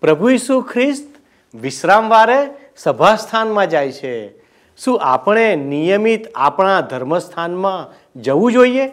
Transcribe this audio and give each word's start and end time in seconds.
પ્રભુ 0.00 0.30
ઈસુ 0.30 0.60
ખ્રિસ્ત 0.60 1.06
વિશ્રામવારે 1.54 2.48
સભાસ્થાનમાં 2.76 3.70
જાય 3.70 3.92
છે. 3.92 4.38
શું 4.76 5.00
આપણે 5.02 5.56
નિયમિત 5.56 6.26
આપણા 6.34 6.80
ધર્મસ્થાનમાં 6.80 7.94
જવું 8.20 8.52
જોઈએ? 8.52 8.92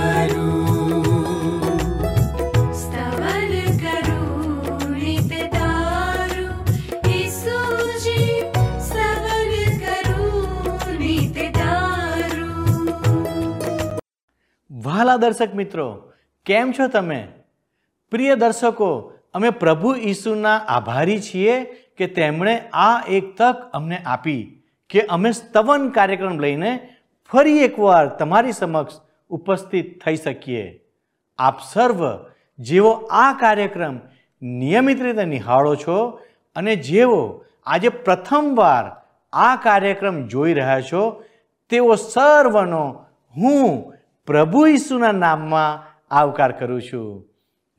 વહાલા 15.01 15.17
દર્શક 15.17 15.55
મિત્રો, 15.55 16.11
કેમ 16.45 16.71
છો 16.71 16.87
તમે? 16.87 17.27
પ્રિય 18.11 18.35
દર્શકો, 18.35 19.13
અમે 19.33 19.49
પ્રભુ 19.49 19.95
ઈસુના 19.95 20.57
આભારી 20.67 21.21
છીએ 21.21 21.63
કે 21.97 22.07
તેમણે 22.07 22.69
આ 22.73 23.01
એક 23.09 23.37
તક 23.37 23.71
અમને 23.73 23.97
આપી 24.05 24.63
કે 24.89 25.01
અમે 25.01 25.31
સ્તવન 25.31 25.89
કાર્યક્રમ 25.89 26.39
લઈને 26.39 26.89
ફરી 27.31 27.63
એકવાર 27.63 28.07
તમારી 28.07 28.51
સમક્ષ 28.51 29.01
ઉપસ્થિત 29.29 30.05
થઈ 30.05 30.15
શકીએ. 30.15 30.81
આપ 31.37 31.59
સર્વ 31.73 32.25
જેઓ 32.59 32.91
આ 33.11 33.33
કાર્યક્રમ 33.39 33.99
નિયમિત 34.41 35.01
રીતે 35.01 35.25
નિહાળો 35.25 35.75
છો 35.75 36.19
અને 36.55 36.75
જેઓ 36.75 37.45
આજે 37.65 37.89
પ્રથમવાર 37.89 38.85
આ 39.33 39.55
કાર્યક્રમ 39.55 40.27
જોઈ 40.27 40.53
રહ્યા 40.53 40.81
છો 40.81 41.23
તેઓ 41.69 41.95
સર્વનો 41.95 43.05
હું 43.37 43.90
પ્રભુ 44.25 44.67
ઈસુના 44.67 45.11
નામમાં 45.11 45.97
આવકાર 46.15 46.51
કરું 46.51 46.81
છું. 46.81 47.25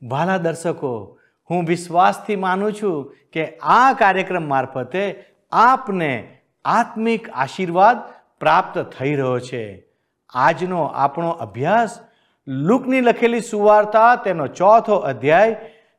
ભાલા 0.07 0.37
દર્શકો, 0.37 1.19
હું 1.49 1.65
વિશ્વાસથી 1.65 2.35
માનું 2.35 2.73
છું 2.73 3.15
કે 3.33 3.57
આ 3.57 3.93
કાર્યક્રમ 3.93 4.49
મારફતે 4.49 5.23
આપને 5.51 6.41
આત્મિક 6.65 7.29
આશીર્વાદ 7.29 7.97
પ્રાપ્ત 8.39 8.79
થઈ 8.79 9.15
રહ્યો 9.15 9.39
છે. 9.39 9.85
આજનો 10.29 10.83
આપણો 10.83 11.29
અભ્યાસ 11.29 11.99
લુકની 12.47 13.01
લખેલી 13.01 13.39
સુવાર્તા, 13.39 14.15
તેનો 14.15 14.47
ચોથો 14.47 14.95
અધ્યાય, 14.95 15.55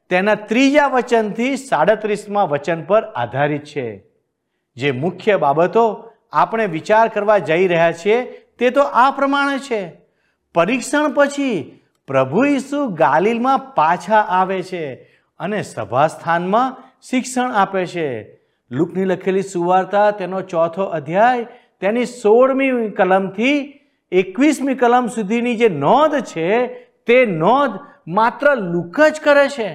તેના 0.08 0.34
ત્રીજા 0.34 0.86
વચનથી 0.86 1.56
સાડત્રીસમાં 1.56 2.48
વચન 2.48 2.82
પર 2.82 3.04
આધારિત 3.04 3.64
છે. 3.64 4.04
જે 4.76 4.90
મુખ્ય 4.90 5.36
બાબતો 5.36 6.10
આપણે 6.32 6.66
વિચાર 6.66 7.08
કરવા 7.08 7.38
જઈ 7.38 7.68
રહ્યા 7.68 7.92
છીએ, 7.92 8.24
તે 8.58 8.70
તો 8.70 8.82
આ 8.82 9.10
પ્રમાણે 9.10 9.58
છે. 9.58 10.03
પરીક્ષણ 10.54 11.12
પછી 11.12 11.80
પ્રભુ 12.06 12.44
ઈસુ 12.44 12.86
ગાલિલમાં 12.86 13.58
પાછા 13.58 14.20
આવે 14.20 14.62
છે 14.62 14.94
અને 15.38 15.62
સભાસ્થાનમાં 15.62 16.76
શિક્ષણ 17.10 17.52
આપે 17.52 17.86
છે. 17.86 18.38
લુકની 18.70 19.04
લખેલી 19.04 19.42
સુવાર્તા 19.42 20.10
તેનો 20.10 20.40
ચોથો 20.40 20.82
અધ્યાય 20.82 21.44
તેની 21.80 22.04
સોળમી 22.04 22.90
કલમથી 22.90 23.80
એકવીસમી 24.12 24.74
કલમ 24.74 25.06
સુધીની 25.06 25.54
જે 25.54 25.68
નોંધ 25.68 26.20
છે 26.20 26.66
તે 27.06 27.26
નોંધ 27.26 27.78
માત્ર 28.08 28.54
લુક 28.54 29.00
જ 29.00 29.20
કરે 29.20 29.48
છે 29.48 29.68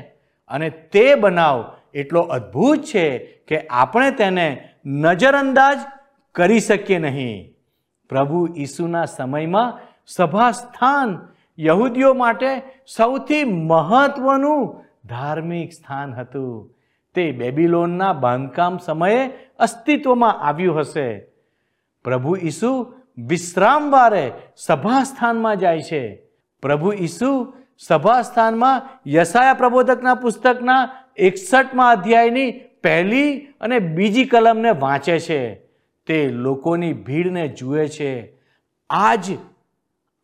અને 0.49 0.69
તે 0.69 1.15
બનાવ 1.15 1.75
એટલો 1.93 2.21
અદ્ભુત 2.21 2.83
છે 2.83 3.19
કે 3.19 3.67
આપણે 3.67 4.11
તેને 4.11 4.69
નજરઅંદાજ 4.85 5.77
કરી 6.35 6.59
શકીએ 6.59 6.97
નહીં. 6.97 7.53
પ્રભુ 8.09 8.47
ઈસુના 8.57 9.05
સમયમાં 9.05 9.88
સભાસ્થાન 10.15 11.27
યહૂદીઓ 11.59 12.13
માટે 12.13 12.61
સૌથી 12.87 13.43
મહત્વનું 13.43 14.83
ધાર્મિક 15.05 15.71
સ્થાન 15.71 16.13
હતું. 16.13 16.75
તે 17.13 17.31
બેબીલોનના 17.31 18.13
બાંધકામ 18.13 18.77
સમયે 18.77 19.29
અસ્તિત્વમાં 19.59 20.39
આવ્યું 20.39 20.79
હશે. 20.79 21.19
પ્રભુ 22.03 22.35
ઈસુ 22.35 22.93
વિશ્રામવારે 23.17 24.31
સભાસ્થાનમાં 24.57 25.57
જાય 25.57 25.81
છે. 25.81 26.21
પ્રભુ 26.61 26.93
ઈસુ 26.93 27.53
સભાસ્થાનમાં 27.79 28.81
યસાયા 29.07 29.53
પ્રબોધકના 29.53 30.15
પુસ્તકના 30.15 30.89
એકસઠમાં 31.17 31.91
અધ્યાયની 31.91 32.51
પહેલી 32.83 33.37
અને 33.39 33.79
બીજી 33.79 34.25
કલમને 34.25 34.69
વાંચે 34.71 35.19
છે. 35.19 35.55
તે 36.07 36.29
લોકોની 36.29 36.93
ભીડને 36.93 37.47
જુએ 37.47 37.87
છે. 37.87 38.33
આજ 38.89 39.25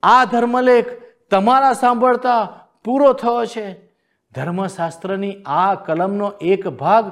આ 0.08 0.26
ધર્મલેખ 0.26 0.86
તમારા 1.32 1.74
સાંભળતા 1.74 2.60
પૂરો 2.84 3.14
થયો 3.14 3.46
છે. 3.46 3.92
ધર્મશાસ્ત્રની 4.36 5.44
આ 5.46 5.76
કલમનો 5.76 6.32
એક 6.42 6.68
ભાગ 6.68 7.12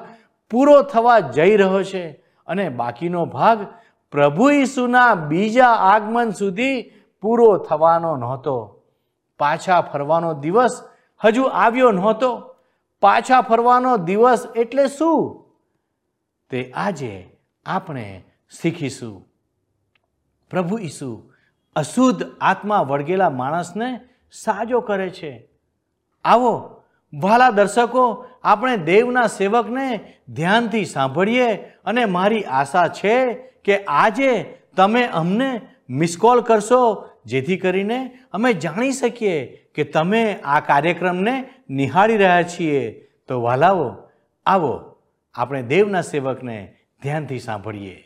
પૂરો 0.49 0.81
થવા 0.81 1.19
જઈ 1.19 1.57
રહ્યો 1.57 1.83
છે 1.83 2.11
અને 2.47 2.69
બાકીનો 2.69 3.25
ભાગ 3.25 3.67
પ્રભુ 4.11 4.49
ઈસુના 4.49 5.15
બીજા 5.15 5.67
આગમન 5.67 6.31
સુધી 6.31 6.91
પૂરો 7.21 7.57
થવાનો 7.57 8.15
નહોતો. 8.15 8.83
પાછા 9.39 9.81
ફરવાનો 9.81 10.33
દિવસ 10.33 10.83
હજુ 11.25 11.43
આવ્યો 11.43 11.91
નહોતો. 11.91 12.55
પાછા 13.01 13.41
ફરવાનો 13.41 13.97
દિવસ 13.97 14.47
એટલે 14.55 14.87
શું? 14.87 15.45
તે 16.49 16.71
આજે 16.75 17.37
આપણે 17.65 18.23
શીખીશું. 18.61 19.27
પ્રભુ 20.51 20.77
ઈસુ 20.77 21.32
અશુદ્ધ 21.75 22.23
આત્મા 22.41 22.81
વળગેલા 22.81 23.29
માણસને 23.29 23.99
સાજો 24.31 24.79
કરે 24.79 25.09
છે. 25.09 25.49
આવો 26.25 26.83
વાલા 27.13 27.49
દર્શકો, 27.49 28.25
આપણે 28.43 28.77
દેવના 28.77 29.27
સેવકને 29.27 29.87
ધ્યાનથી 30.29 30.85
સાંભળીએ 30.85 31.55
અને 31.85 32.05
મારી 32.05 32.43
આશા 32.43 32.87
છે 32.87 33.33
કે 33.65 33.83
આજે 33.83 34.31
તમે 34.75 35.03
અમને 35.03 35.61
મિસકોલ 35.89 36.41
કરશો, 36.41 37.09
જેથી 37.25 37.57
કરીને 37.57 38.19
અમે 38.33 38.53
જાણી 38.53 38.91
શકીએ 38.91 39.37
કે 39.75 39.83
તમે 39.83 40.39
આ 40.43 40.59
કાર્યક્રમને 40.59 41.35
નિહાળી 41.69 42.17
રહ્યા 42.17 42.43
છીએ. 42.43 42.81
તો 43.27 43.41
વાલાઓ 43.41 43.85
આવો, 44.45 44.73
આપણે 45.35 45.61
દેવના 45.63 46.01
સેવકને 46.01 46.57
ધ્યાનથી 47.01 47.39
સાંભળીએ. 47.39 47.97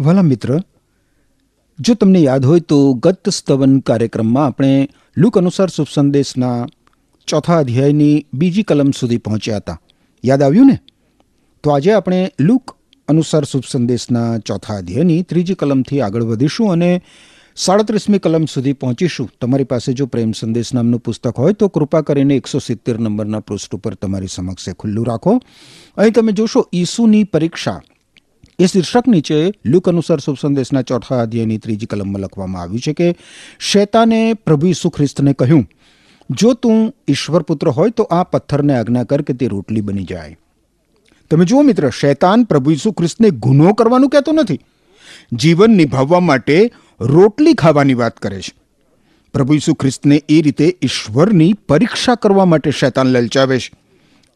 વાલા 0.00 0.22
મિત્ર 0.22 0.60
જો 1.80 1.94
તમને 1.94 2.20
યાદ 2.20 2.46
હોય 2.46 2.60
તો 2.60 2.94
ગત 2.94 3.28
સ્તવન 3.28 3.80
કાર્યક્રમમાં 3.80 4.46
આપણે 4.46 4.88
લુક 5.16 5.38
અનુસાર 5.38 5.68
શુભ 5.68 5.86
સંદેશના 5.94 6.66
ચોથા 7.26 7.58
અધ્યાયની 7.58 8.26
બીજી 8.34 8.62
કલમ 8.62 8.90
સુધી 8.90 9.18
પહોંચ્યા 9.18 9.56
હતા. 9.56 9.80
યાદ 10.24 10.42
આવ્યું 10.42 10.66
ને? 10.66 10.78
તો 11.62 11.70
આજે 11.70 11.92
આપણે 11.92 12.32
લુક 12.40 12.76
અનુસાર 13.08 13.44
શુભ 13.44 13.62
સંદેશના 13.70 14.38
ચોથા 14.38 14.74
અધ્યાયની 14.74 15.22
ત્રીજી 15.22 15.54
કલમથી 15.54 16.00
આગળ 16.00 16.22
વધીશું 16.22 16.72
અને 16.72 17.02
સાડત્રીસમી 17.56 18.18
કલમ 18.18 18.44
સુધી 18.44 18.72
પહોંચીશું. 18.72 19.30
તમારી 19.40 19.64
પાસે 19.64 19.92
જો 19.92 20.06
પ્રેમ 20.06 20.32
સંદેશ 20.32 20.74
નામનું 20.74 21.00
પુસ્તક 21.00 21.38
હોય 21.38 21.52
તો 21.52 21.68
કૃપા 21.68 22.00
કરીને 22.00 22.36
એકસો 22.36 22.58
સિત્તેર 22.58 22.98
નંબરના 22.98 23.40
પૃષ્ઠ 23.40 23.74
ઉપર 23.74 23.94
તમારી 23.94 24.26
સમક્ષે 24.30 24.72
ખુલ્લું 24.72 25.06
રાખો. 25.06 25.40
અહીં 25.96 26.12
તમે 26.12 26.32
જોશો 26.32 26.68
ઈસુની 26.74 27.24
પરીક્ષા. 27.24 27.80
એ 28.58 28.66
શીર્ષક 28.66 29.08
નીચે 29.08 29.52
લુક 29.66 29.88
અનુસાર 29.88 30.18
શુભ 30.18 30.36
સંદેશના 30.42 30.82
ચોથા 30.82 31.22
અધ્યાયની 31.22 31.58
ત્રીજી 31.58 31.86
કલમમાં 31.86 32.22
લખવામાં 32.22 32.62
આવ્યું 32.62 32.80
છે 32.80 32.92
કે, 32.92 33.16
શેતાને 33.58 34.34
પ્રભુ 34.34 34.66
ઈસુ 34.66 34.90
ખ્રિસ્તને 34.90 35.32
કહ્યું, 35.32 35.68
જો 36.30 36.52
તું 36.52 36.94
ઈશ્વર 37.08 37.42
પુત્ર 37.42 37.68
હોય 37.68 37.90
તો 37.90 38.02
આ 38.02 38.22
પથ્થરને 38.22 38.74
આજ્ઞા 38.78 39.04
કર 39.04 39.22
કે 39.22 39.32
તે 39.32 39.46
રોટલી 39.46 39.80
બની 39.80 40.04
જાય. 40.04 40.38
તમે 41.30 41.44
જુઓ 41.44 41.62
મિત્ર, 41.62 41.90
શૈતાન 41.90 42.44
પ્રભુ 42.44 42.70
ઈસુ 42.70 42.92
ખ્રિસ્તને 42.92 43.30
ગુનો 43.30 43.72
કરવાનું 43.72 44.10
કહેતો 44.10 44.32
નથી. 44.32 44.60
જીવન 45.32 45.70
નિભાવવા 45.70 46.20
માટે 46.20 46.70
રોટલી 47.00 47.54
ખાવાની 47.54 47.94
વાત 47.94 48.16
કરે 48.16 48.40
છે. 48.40 48.54
પ્રભુ 49.32 49.54
ઈસુ 49.54 49.74
ખ્રિસ્તને 49.74 50.22
એ 50.28 50.42
રીતે 50.42 50.78
ઈશ્વરની 50.82 51.52
પરીક્ષા 51.52 52.14
કરવા 52.14 52.44
માટે 52.44 52.70
શૈતાન 52.70 53.06
લલચાવે 53.06 53.58
છે. 53.58 53.72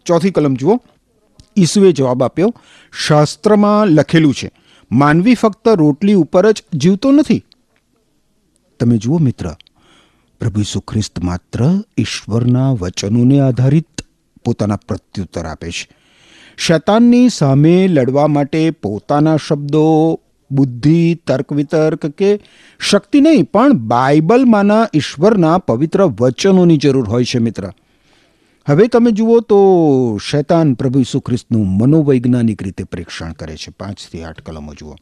ચોથી 0.04 0.30
કલમ 0.30 0.54
જુઓ 0.54 0.82
ઈસુએ 1.56 1.92
જવાબ 1.92 2.22
આપ્યો, 2.22 2.54
શાસ્ત્રમાં 3.06 3.86
લખેલું 3.86 4.34
છે, 4.34 4.50
માનવી 4.92 5.34
ફક્ત 5.34 5.68
રોટલી 5.68 6.14
ઉપર 6.14 6.50
જ 6.52 6.62
જીવતો 6.74 7.12
નથી. 7.12 7.44
તમે 8.80 8.96
જુઓ 8.98 9.18
મિત્ર, 9.18 9.54
પ્રભુ 10.40 10.60
ઈસુ 10.60 10.80
ખ્રિસ્ત 10.80 11.20
માત્ર 11.20 11.64
ઈશ્વરના 11.98 12.70
વચનોને 12.72 13.40
આધારિત 13.40 14.02
પોતાના 14.44 14.76
પ્રત્યુત્તર 14.76 15.46
આપે 15.46 15.70
છે. 15.70 15.88
શૈતાનની 16.58 17.28
સામે 17.28 17.88
લડવા 17.88 18.26
માટે 18.26 18.70
પોતાના 18.70 19.36
શબ્દો, 19.36 20.20
બુદ્ધિ 20.50 21.14
તર્ક 21.14 21.52
વિતર્ક 21.52 22.06
કે 22.06 22.40
શક્તિ 22.90 23.20
નહીં, 23.20 23.44
પણ 23.44 23.72
બાઇબલમાંના 23.72 24.88
ઈશ્વરના 24.94 25.58
પવિત્ર 25.58 26.02
વચનોની 26.02 26.76
જરૂર 26.76 27.08
હોય 27.08 27.24
છે 27.24 27.38
મિત્ર. 27.38 27.72
હવે 28.68 28.86
તમે 28.86 29.10
જુઓ 29.10 29.40
તો 29.40 29.56
શૈતાન 30.30 30.74
પ્રભુ 30.74 31.00
ઈસુ 31.00 31.20
ખ્રિસ્તનું 31.20 31.66
મનોવૈજ્ઞાનિક 31.66 32.62
રીતે 32.62 32.84
પરીક્ષણ 32.84 33.32
કરે 33.32 33.56
છે. 33.56 33.70
પાંચથી 33.70 34.22
આઠ 34.22 34.40
કલમો 34.40 34.74
જુઓ. 34.74 34.96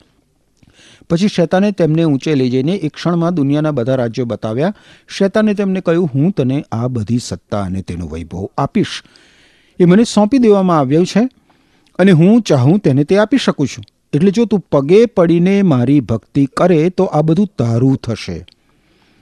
પછી 1.10 1.28
શૈતાને 1.28 1.72
તેમને 1.72 2.04
ઊંચે 2.04 2.34
લઈ 2.34 2.50
જઈને 2.50 2.72
એક 2.72 2.94
ક્ષણમાં 2.94 3.34
દુનિયાના 3.34 3.70
બધા 3.70 3.94
રાજ્યો 3.94 4.24
બતાવ્યા. 4.24 4.74
શૈતાને 5.08 5.54
તેમને 5.54 5.80
કહ્યું, 5.80 6.10
હું 6.14 6.32
તને 6.32 6.64
આ 6.72 6.88
બધી 6.88 7.18
સત્તા 7.18 7.62
અને 7.62 7.82
તેનો 7.82 8.06
વૈભવ 8.06 8.48
આપીશ. 8.58 9.02
એ 9.80 9.84
મને 9.84 10.04
સોંપી 10.04 10.38
દેવામાં 10.38 10.78
આવ્યું 10.78 11.06
છે 11.06 11.28
અને 11.98 12.12
હું 12.12 12.42
ચાહું 12.42 12.78
તેને 12.78 13.04
તે 13.04 13.18
આપી 13.18 13.36
શકું 13.36 13.66
છું. 13.66 13.84
એટલે 14.12 14.30
જો 14.30 14.44
તું 14.44 14.64
પગે 14.72 15.06
પડીને 15.06 15.62
મારી 15.62 16.00
ભક્તિ 16.00 16.46
કરે 16.46 16.90
તો 16.90 17.04
આ 17.04 17.22
બધું 17.22 17.46
તારું 17.58 17.96
થશે. 17.96 18.46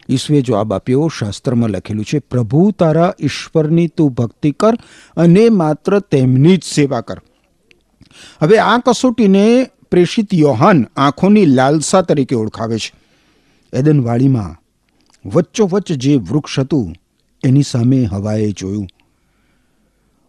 ઈસુએ 0.09 0.41
જવાબ 0.41 0.73
આપ્યો, 0.73 1.09
શાસ્ત્રમાં 1.09 1.71
લખેલું 1.71 2.05
છે, 2.05 2.19
પ્રભુ 2.19 2.71
તારા 2.71 3.15
ઈશ્વરની 3.21 3.87
તું 3.87 4.11
ભક્તિ 4.11 4.51
કર 4.51 4.75
અને 5.17 5.49
માત્ર 5.49 5.99
તેમની 5.99 6.57
જ 6.57 6.63
સેવા 6.63 7.01
કર. 7.01 7.19
હવે 8.43 8.59
આ 8.59 8.79
કસોટીને 8.79 9.71
પ્રેષિત 9.91 10.35
યોહાન 10.35 10.87
આંખોની 10.97 11.47
લાલસા 11.47 12.03
તરીકે 12.03 12.37
ઓળખાવે 12.37 12.79
છે. 12.79 12.93
એદનવાડીમાં 13.73 14.57
વચ્ચોવચ્ચ 15.29 15.93
જે 15.93 16.17
વૃક્ષ 16.17 16.59
હતું, 16.59 16.95
એની 17.45 17.63
સામે 17.63 18.05
હવાએ 18.05 18.51
જોયું 18.51 18.87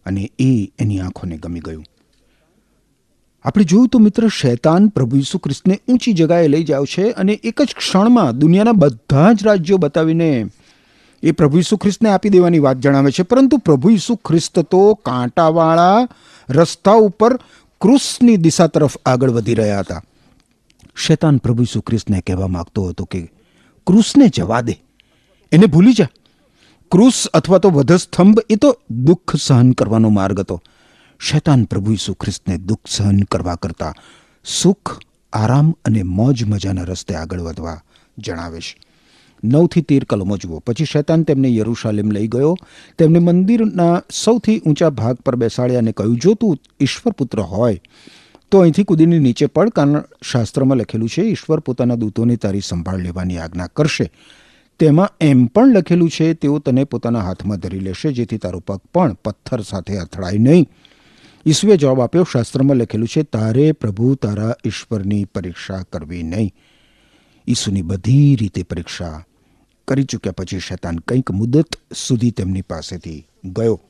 અને 0.06 0.30
એ 0.38 0.72
એની 0.78 1.00
આંખોને 1.00 1.36
ગમી 1.36 1.60
ગયું. 1.60 1.84
આપણે 3.44 3.64
જોયું 3.64 3.88
તો 3.88 3.98
મિત્ર, 3.98 4.28
શૈતાન 4.28 4.88
પ્રભુ 4.88 5.16
ઈસુ 5.16 5.38
ખ્રિસ્તને 5.38 5.80
ઊંચી 5.88 6.12
જગાએ 6.12 6.48
લઈ 6.48 6.64
જાવ 6.64 6.84
છે 6.84 7.10
અને 7.10 7.32
એક 7.32 7.62
જ 7.62 7.74
ક્ષણમાં 7.76 8.38
દુનિયાના 8.38 8.72
બધા 8.72 9.32
જ 9.32 9.44
રાજ્યો 9.44 9.76
બતાવીને 9.76 10.46
એ 11.22 11.30
પ્રભુ 11.30 11.58
ઈસુ 11.58 11.76
ખ્રિસ્તને 11.76 12.10
આપી 12.10 12.28
દેવાની 12.28 12.58
વાત 12.58 12.76
જણાવે 12.76 13.10
છે. 13.10 13.22
પરંતુ 13.22 13.56
પ્રભુ 13.56 13.90
ઈસુ 13.90 14.14
ખ્રિસ્ત 14.14 14.58
તો 14.58 14.94
કાંટાવાળા 14.94 16.08
રસ્તા 16.48 16.92
ઉપર 16.92 17.36
ક્રુસની 17.80 18.36
દિશા 18.36 18.66
તરફ 18.66 18.96
આગળ 19.06 19.30
વધી 19.30 19.54
રહ્યા 19.54 19.80
હતા. 19.80 20.02
શૈતાન 20.96 21.36
પ્રભુ 21.36 21.62
ઈસુ 21.62 21.80
ખ્રિસ્તને 21.80 22.20
કહેવા 22.20 22.46
માગતો 22.46 22.84
હતો 22.84 23.04
કે, 23.04 23.30
ક્રુસને 23.86 24.28
જવા 24.28 24.60
દે. 24.60 24.74
એને 25.52 25.66
ભૂલી 25.66 25.92
જા. 25.92 26.06
ક્રુસ 26.90 27.26
અથવા 27.34 27.58
તો 27.58 27.70
વધસ્તંભ 27.70 28.38
એ 28.50 28.56
તો 28.56 28.78
દુઃખ 28.90 29.36
સહન 29.36 29.72
કરવાનો 29.72 30.08
માર્ગ 30.08 30.40
હતો. 30.40 30.62
શૈતાન 31.20 31.66
પ્રભુ 31.66 31.92
ઈસુ 31.92 32.14
ખ્રિસ્તને 32.14 32.58
દુઃખ 32.58 32.88
સહન 32.88 33.18
કરવા 33.22 33.56
કરતાં 33.56 33.94
સુખ, 34.44 35.00
આરામ 35.32 35.74
અને 35.84 36.02
મોજ 36.02 36.44
મજાના 36.44 36.82
રસ્તે 36.82 37.14
આગળ 37.14 37.40
વધવા 37.40 37.82
જણાવે 38.18 38.60
છે 38.60 38.78
નવથી 39.42 39.82
તેર 39.82 40.04
કલમો 40.04 40.36
જુઓ. 40.36 40.60
પછી 40.60 40.84
શૈતાન 40.84 41.24
તેમને 41.24 41.48
યરૂશાલેમ 41.48 42.10
લઈ 42.10 42.28
ગયો. 42.28 42.56
તેમને 42.98 43.18
મંદિરના 43.18 44.02
સૌથી 44.10 44.58
ઊંચા 44.66 44.90
ભાગ 44.90 45.16
પર 45.16 45.36
બેસાડ્યા 45.36 45.78
અને 45.78 45.92
કહ્યું, 45.92 46.18
જો 46.18 46.34
તું 46.34 46.58
ઈશ્વર 46.80 47.12
પુત્ર 47.12 47.40
હોય, 47.40 47.76
તો 48.50 48.60
અહીંથી 48.60 48.84
કૂદીને 48.84 49.18
નીચે 49.18 49.46
પડ, 49.46 49.70
કારણ 49.70 50.02
શાસ્ત્રમાં 50.22 50.78
લખેલું 50.78 51.08
છે, 51.08 51.22
ઈશ્વર 51.22 51.60
પોતાના 51.60 51.94
દૂતોને 51.94 52.36
તારી 52.36 52.60
સંભાળ 52.60 53.00
લેવાની 53.00 53.38
આજ્ઞા 53.38 53.66
કરશે. 53.66 54.10
તેમાં 54.78 55.08
એમ 55.20 55.46
પણ 55.46 55.66
લખેલું 55.66 56.10
છે, 56.10 56.34
તેઓ 56.34 56.58
તને 56.58 56.84
પોતાના 56.84 57.20
હાથમાં 57.20 57.58
ધરી 57.58 57.80
લેશે, 57.80 58.12
જેથી 58.12 58.38
તારો 58.38 58.60
પગ 58.60 58.80
પણ 58.94 59.16
પથ્થર 59.24 59.62
સાથે 59.62 59.98
અથડાય 59.98 60.38
નહીં. 60.38 60.68
ઈસુએ 61.46 61.76
જવાબ 61.76 62.00
આપ્યો, 62.00 62.24
શાસ્ત્રમાં 62.24 62.76
લખેલું 62.76 63.08
છે, 63.08 63.22
તારે 63.22 63.72
પ્રભુ 63.72 64.14
તારા 64.14 64.54
ઈશ્વરની 64.66 65.24
પરીક્ષા 65.24 65.82
કરવી 65.92 66.22
નહીં. 66.22 66.52
ઈસુની 67.48 67.82
બધી 67.82 68.36
રીતે 68.36 68.62
પરીક્ષા 68.62 69.24
કરી 69.88 70.04
ચૂક્યા 70.04 70.32
પછી 70.32 70.58
શૈતાન 70.58 70.98
કંઈક 70.98 71.30
મુદત 71.30 71.76
સુધી 71.94 72.30
તેમની 72.30 72.62
પાસેથી 72.62 73.26
ગયો. 73.44 73.80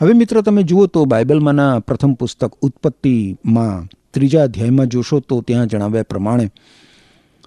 હવે 0.00 0.12
મિત્ર, 0.12 0.40
તમે 0.40 0.62
જુઓ 0.62 0.86
તો 0.86 1.04
બાઇબલમાંના 1.04 1.78
પ્રથમ 1.78 2.12
પુસ્તક 2.12 2.54
ઉત્પત્તિમાં 2.54 3.88
ત્રીજા 4.10 4.42
અધ્યાયમાં 4.42 4.86
જોશો 4.86 5.20
તો 5.20 5.40
ત્યાં 5.40 5.66
જણાવ્યા 5.66 6.02
પ્રમાણે 6.02 6.50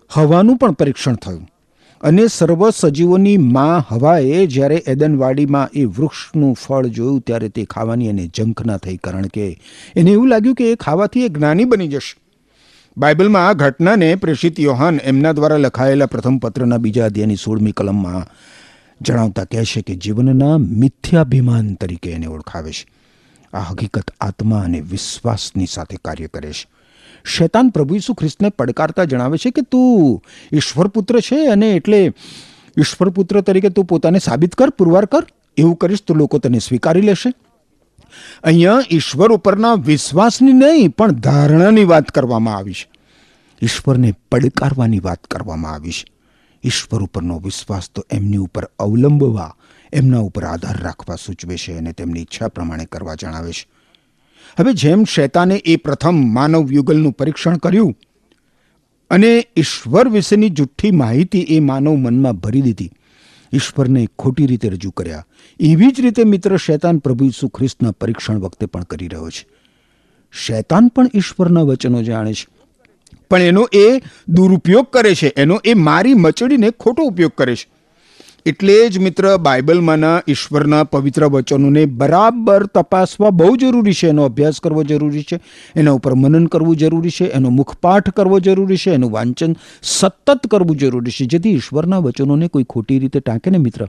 હવાનું 0.09 0.57
પણ 0.57 0.71
પરીક્ષણ 0.71 1.15
થયું. 1.15 1.50
અને 2.01 2.27
સર્વ 2.27 2.69
સજીવોની 2.69 3.37
મા 3.37 3.85
હવાએ 3.89 4.45
જ્યારે 4.45 4.83
એદનવાડીમાં 4.87 5.69
એ 5.73 5.85
વૃક્ષનું 5.85 6.53
ફળ 6.53 6.85
જોયું 6.85 7.21
ત્યારે 7.21 7.49
તે 7.49 7.65
ખાવાની 7.65 8.07
એને 8.07 8.27
જંખ 8.27 8.65
ના 8.65 8.77
થઈ 8.77 8.97
કારણ 8.97 9.27
કે 9.27 9.61
એને 9.95 10.11
એવું 10.11 10.29
લાગ્યું 10.29 10.55
કે 10.55 10.71
એ 10.71 10.75
ખાવાથી 10.75 11.25
એ 11.25 11.29
જ્ઞાની 11.29 11.65
બની 11.65 11.87
જશે. 11.87 12.19
બાઇબલમાં 12.97 13.47
આ 13.47 13.53
ઘટનાને 13.53 14.15
પ્રેષિત 14.15 14.59
યોહાન 14.59 14.99
એમના 15.03 15.31
દ્વારા 15.31 15.57
લખાયેલા 15.57 16.05
પ્રથમ 16.05 16.37
પત્રના 16.37 16.77
બીજા 16.77 17.05
અધ્યાયની 17.05 17.35
સોળમી 17.35 17.71
કલમમાં 17.71 18.25
જણાવતા 19.01 19.43
કહે 19.43 19.63
છે 19.63 19.81
કે 19.81 19.95
જીવનના 19.95 20.57
મિથ્યાભિમાન 20.57 21.73
તરીકે 21.73 22.11
એને 22.11 22.25
ઓળખાવે 22.25 22.71
છે. 22.71 22.85
આ 23.53 23.59
હકીકત 23.59 24.11
આત્મા 24.21 24.59
અને 24.59 24.81
વિશ્વાસની 24.81 25.65
સાથે 25.65 25.97
કાર્ય 26.05 26.27
કરે 26.27 26.51
છે. 26.51 26.80
શૈતાન 27.23 27.69
પ્રભુ 27.69 27.95
ઈસુ 27.95 28.13
ખ્રિસ્તને 28.13 28.49
પડકારતા 28.49 29.03
જણાવે 29.03 29.37
છે 29.37 29.51
કે 29.51 29.61
તું 29.61 30.21
ઈશ્વરપુત્ર 30.53 31.19
છે 31.19 31.47
અને 31.47 31.71
એટલે 31.71 32.13
ઈશ્વરપુત્ર 32.77 33.41
તરીકે 33.41 33.69
તું 33.69 33.85
પોતાને 33.85 34.19
સાબિત 34.19 34.55
કર, 34.55 34.69
પુરવાર 34.69 35.05
કર, 35.05 35.27
એવું 35.57 35.75
કરીશ 35.75 36.01
તો 36.01 36.13
લોકો 36.13 36.39
તને 36.39 36.59
સ્વીકારી 36.59 37.01
લેશે. 37.01 37.33
અહીંયા 38.43 38.79
ઈશ્વર 38.91 39.31
ઉપરના 39.31 39.73
વિશ્વાસની 39.73 40.53
નહીં, 40.53 40.89
પણ 40.89 41.11
ધારણાની 41.11 41.83
વાત 41.83 42.11
કરવામાં 42.11 42.55
આવી 42.55 42.73
છે. 42.73 42.89
ઈશ્વરને 43.61 44.13
પડકારવાની 44.31 44.99
વાત 44.99 45.27
કરવામાં 45.27 45.73
આવી 45.73 45.91
છે. 45.91 46.05
ઈશ્વર 46.63 47.03
ઉપરનો 47.03 47.39
વિશ્વાસ 47.39 47.89
તો 47.89 48.05
એમની 48.11 48.37
ઉપર 48.37 48.69
અવલંબવા, 48.79 49.55
એમના 49.93 50.19
ઉપર 50.19 50.43
આધાર 50.43 50.77
રાખવા 50.77 51.15
સૂચવે 51.15 51.57
છે 51.57 51.77
અને 51.77 51.93
તેમની 51.93 52.21
ઈચ્છા 52.21 52.47
પ્રમાણે 52.47 52.85
કરવા 52.85 53.15
જણાવે 53.15 53.51
છે. 53.51 53.80
હવે 54.59 54.73
જેમ 54.73 55.03
શૈતાને 55.03 55.55
એ 55.55 55.75
પ્રથમ 55.75 56.15
માનવ 56.33 56.71
યુગલનું 56.71 57.11
પરીક્ષણ 57.11 57.57
કર્યું, 57.57 57.95
અને 59.11 59.47
ઈશ્વર 59.57 60.09
વિશેની 60.09 60.49
જુઠ્ઠી 60.49 60.91
માહિતી 60.91 61.41
એ 61.49 61.59
માનવ 61.59 61.95
મનમાં 61.95 62.33
ભરી 62.33 62.61
દીધી, 62.61 62.91
ઈશ્વરને 63.53 64.07
ખોટી 64.19 64.45
રીતે 64.45 64.69
રજૂ 64.69 64.91
કર્યા. 64.91 65.25
એવી 65.59 65.91
જ 65.91 66.01
રીતે 66.01 66.23
મિત્ર 66.23 66.57
શૈતાન 66.57 66.97
પ્રભુ 66.97 67.25
ઈસુ 67.25 67.47
ખ્રિસ્તના 67.47 67.91
પરીક્ષણ 67.91 68.39
વખતે 68.39 68.65
પણ 68.65 68.83
કરી 68.83 69.07
રહ્યો 69.07 69.29
છે. 69.29 69.45
શૈતાન 70.33 70.87
પણ 70.87 71.09
ઈશ્વરના 71.15 71.61
વચનો 71.61 72.03
જાણે 72.03 72.33
છે. 72.33 72.47
પણ 73.29 73.41
એનો 73.41 73.67
એ 73.73 73.99
દુરુપયોગ 74.27 74.85
કરે 74.85 75.15
છે, 75.15 75.33
એનો 75.37 75.59
એ 75.65 75.73
મારી 75.73 76.13
મચડીને 76.13 76.71
ખોટો 76.71 77.03
ઉપયોગ 77.03 77.31
કરે 77.31 77.55
છે. 77.55 77.80
એટલે 78.45 78.89
જ 78.89 78.97
મિત્ર, 78.97 79.37
બાઇબલમાંના 79.37 80.21
ઈશ્વરના 80.27 80.83
પવિત્ર 80.83 81.25
વચનોને 81.25 81.85
બરાબર 81.85 82.65
તપાસવા 82.65 83.29
બહુ 83.29 83.55
જરૂરી 83.55 83.93
છે. 83.93 84.07
એનો 84.07 84.23
અભ્યાસ 84.23 84.61
કરવો 84.61 84.83
જરૂરી 84.83 85.23
છે. 85.23 85.39
એના 85.75 85.91
ઉપર 85.91 86.13
મનન 86.13 86.45
કરવું 86.45 86.77
જરૂરી 86.77 87.09
છે. 87.09 87.25
એનો 87.25 87.49
મુખપાઠ 87.49 88.09
કરવો 88.09 88.39
જરૂરી 88.39 88.77
છે. 88.77 88.91
એનું 88.91 89.11
વાંચન 89.11 89.55
સતત 89.81 90.47
કરવું 90.47 90.77
જરૂરી 90.77 91.11
છે. 91.11 91.25
જેથી 91.25 91.49
ઈશ્વરના 91.49 91.97
વચનોને 91.97 92.47
કોઈ 92.47 92.63
ખોટી 92.63 92.99
રીતે 92.99 93.19
ટાંકે 93.19 93.51
ને 93.51 93.57
મિત્ર. 93.57 93.87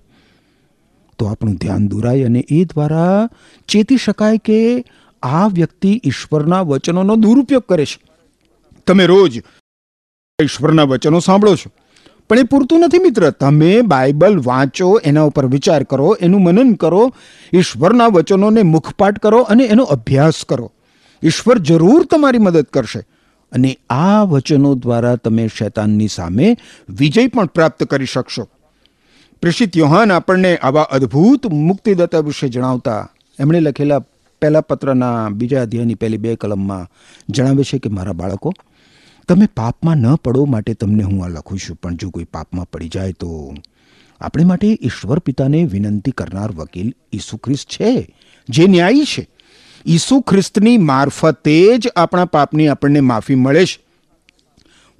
તો 1.18 1.26
આપણું 1.26 1.54
ધ્યાન 1.54 1.88
દોરાય 1.88 2.24
અને 2.24 2.44
એ 2.50 2.64
દ્વારા 2.64 3.28
ચેતી 3.68 3.96
શકાય 3.96 4.38
કે 4.38 4.84
આ 5.22 5.48
વ્યક્તિ 5.48 6.00
ઈશ્વરના 6.04 6.60
વચનોનો 6.60 7.16
દુરુપયોગ 7.16 7.62
કરે 7.62 7.84
છે. 7.84 8.00
તમે 8.86 9.06
રોજ 9.06 9.42
ઈશ્વરના 10.42 10.82
વચનો 10.82 11.20
સાંભળો 11.20 11.56
છો. 11.56 11.70
પણ 12.28 12.38
એ 12.38 12.42
પૂરતું 12.42 12.80
નથી 12.80 12.98
મિત્ર. 12.98 13.30
તમે 13.30 13.80
બાઇબલ 13.80 14.40
વાંચો, 14.44 15.00
એના 15.04 15.22
ઉપર 15.22 15.46
વિચાર 15.46 15.82
કરો, 15.82 16.16
એનું 16.20 16.42
મનન 16.42 16.72
કરો, 16.72 17.14
ઈશ્વરના 17.54 18.06
વચનોને 18.06 18.62
મુખપાઠ 18.62 19.18
કરો 19.18 19.42
અને 19.42 19.64
એનો 19.64 19.84
અભ્યાસ 19.84 20.44
કરો. 20.48 20.72
ઈશ્વર 21.22 21.58
જરૂર 21.58 22.04
તમારી 22.04 22.38
મદદ 22.38 22.62
કરશે. 22.62 23.00
અને 23.52 23.78
આ 23.90 24.22
વચનો 24.22 24.74
દ્વારા 24.74 25.16
તમે 25.16 25.48
શૈતાનની 25.58 26.08
સામે 26.08 26.56
વિજય 26.88 27.26
પણ 27.26 27.46
પ્રાપ્ત 27.46 27.84
કરી 27.84 28.06
શકશો. 28.06 28.48
પ્રેષિત 29.42 29.76
યોહાન 29.76 30.12
આપણને 30.12 30.56
આવા 30.56 30.82
અદ્ભુત 30.82 31.46
મુક્તિદાતા 31.46 32.18
વિશે 32.18 32.48
જણાવતા, 32.48 33.10
એમણે 33.40 33.60
લખેલા 33.60 33.98
પહેલા 34.42 34.60
પત્રના 34.60 35.28
બીજા 35.28 35.62
અધ્યાયની 35.62 35.94
પહેલી 35.94 36.16
બે 36.16 36.34
કલમમાં 36.36 36.90
જણાવે 37.28 37.62
છે 37.62 37.78
કે, 37.78 37.90
મારા 37.90 38.12
બાળકો 38.12 38.52
તમે 39.28 39.46
પાપમાં 39.46 39.96
ન 39.96 40.14
પડો 40.14 40.44
માટે 40.44 40.74
તમને 40.74 41.02
હું 41.02 41.24
આ 41.24 41.28
લખું 41.28 41.58
છું, 41.58 41.76
પણ 41.76 41.96
જો 41.96 42.10
કોઈ 42.10 42.24
પાપમાં 42.24 42.70
પડી 42.70 42.88
જાય 42.88 43.12
તો 43.12 43.54
આપણે 44.20 44.44
માટે 44.44 44.78
ઈશ્વર 44.82 45.18
પિતાને 45.18 45.64
વિનંતી 45.64 46.10
કરનાર 46.10 46.52
વકીલ 46.52 46.94
ઈસુ 47.12 47.36
ખ્રિસ્ત 47.36 47.68
છે, 47.68 48.16
જે 48.48 48.66
ન્યાયી 48.66 49.04
છે. 49.04 49.28
ઈસુ 49.86 50.20
ખ્રિસ્તની 50.20 50.78
મારફતે 50.78 51.78
જ 51.78 51.88
આપણા 51.96 52.24
પાપની 52.24 52.68
આપણને 52.68 53.00
માફી 53.00 53.34
મળે 53.34 53.66
છે. 53.66 53.78